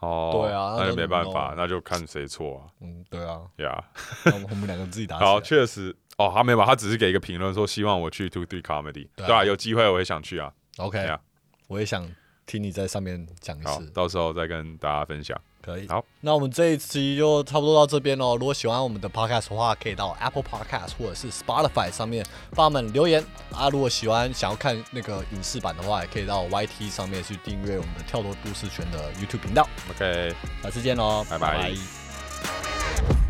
[0.00, 3.84] 哦，对啊那就没办法那就看谁错啊，嗯，对啊，呀，
[4.24, 5.94] 那我们两个自己打好，确实。
[6.18, 9.44] 哦，他没有，他只是给一个评论说希望我去 Two Three Comedy，对啊。
[9.44, 11.18] 有机会我也想去啊，OK，啊
[11.68, 12.08] 我也想
[12.44, 15.40] 听你在上面讲一好次，，到时候再跟大家分享。
[15.68, 15.86] 可以。
[15.88, 18.36] 好，那我们这一期就差不多到这边喽。
[18.36, 23.68] 如果喜欢我们的 Podcast 的话，可以到 Apple Podcast 或者是 Spotify 上面帮我们留言啊。
[23.68, 29.68] 如果喜欢想要看那个影视版的话，也可以到 YT 上面去订阅我们的跳脱都市圈的 YouTube 频道。
[29.90, 30.34] OK。
[30.62, 33.27] 下次见喽，拜拜拜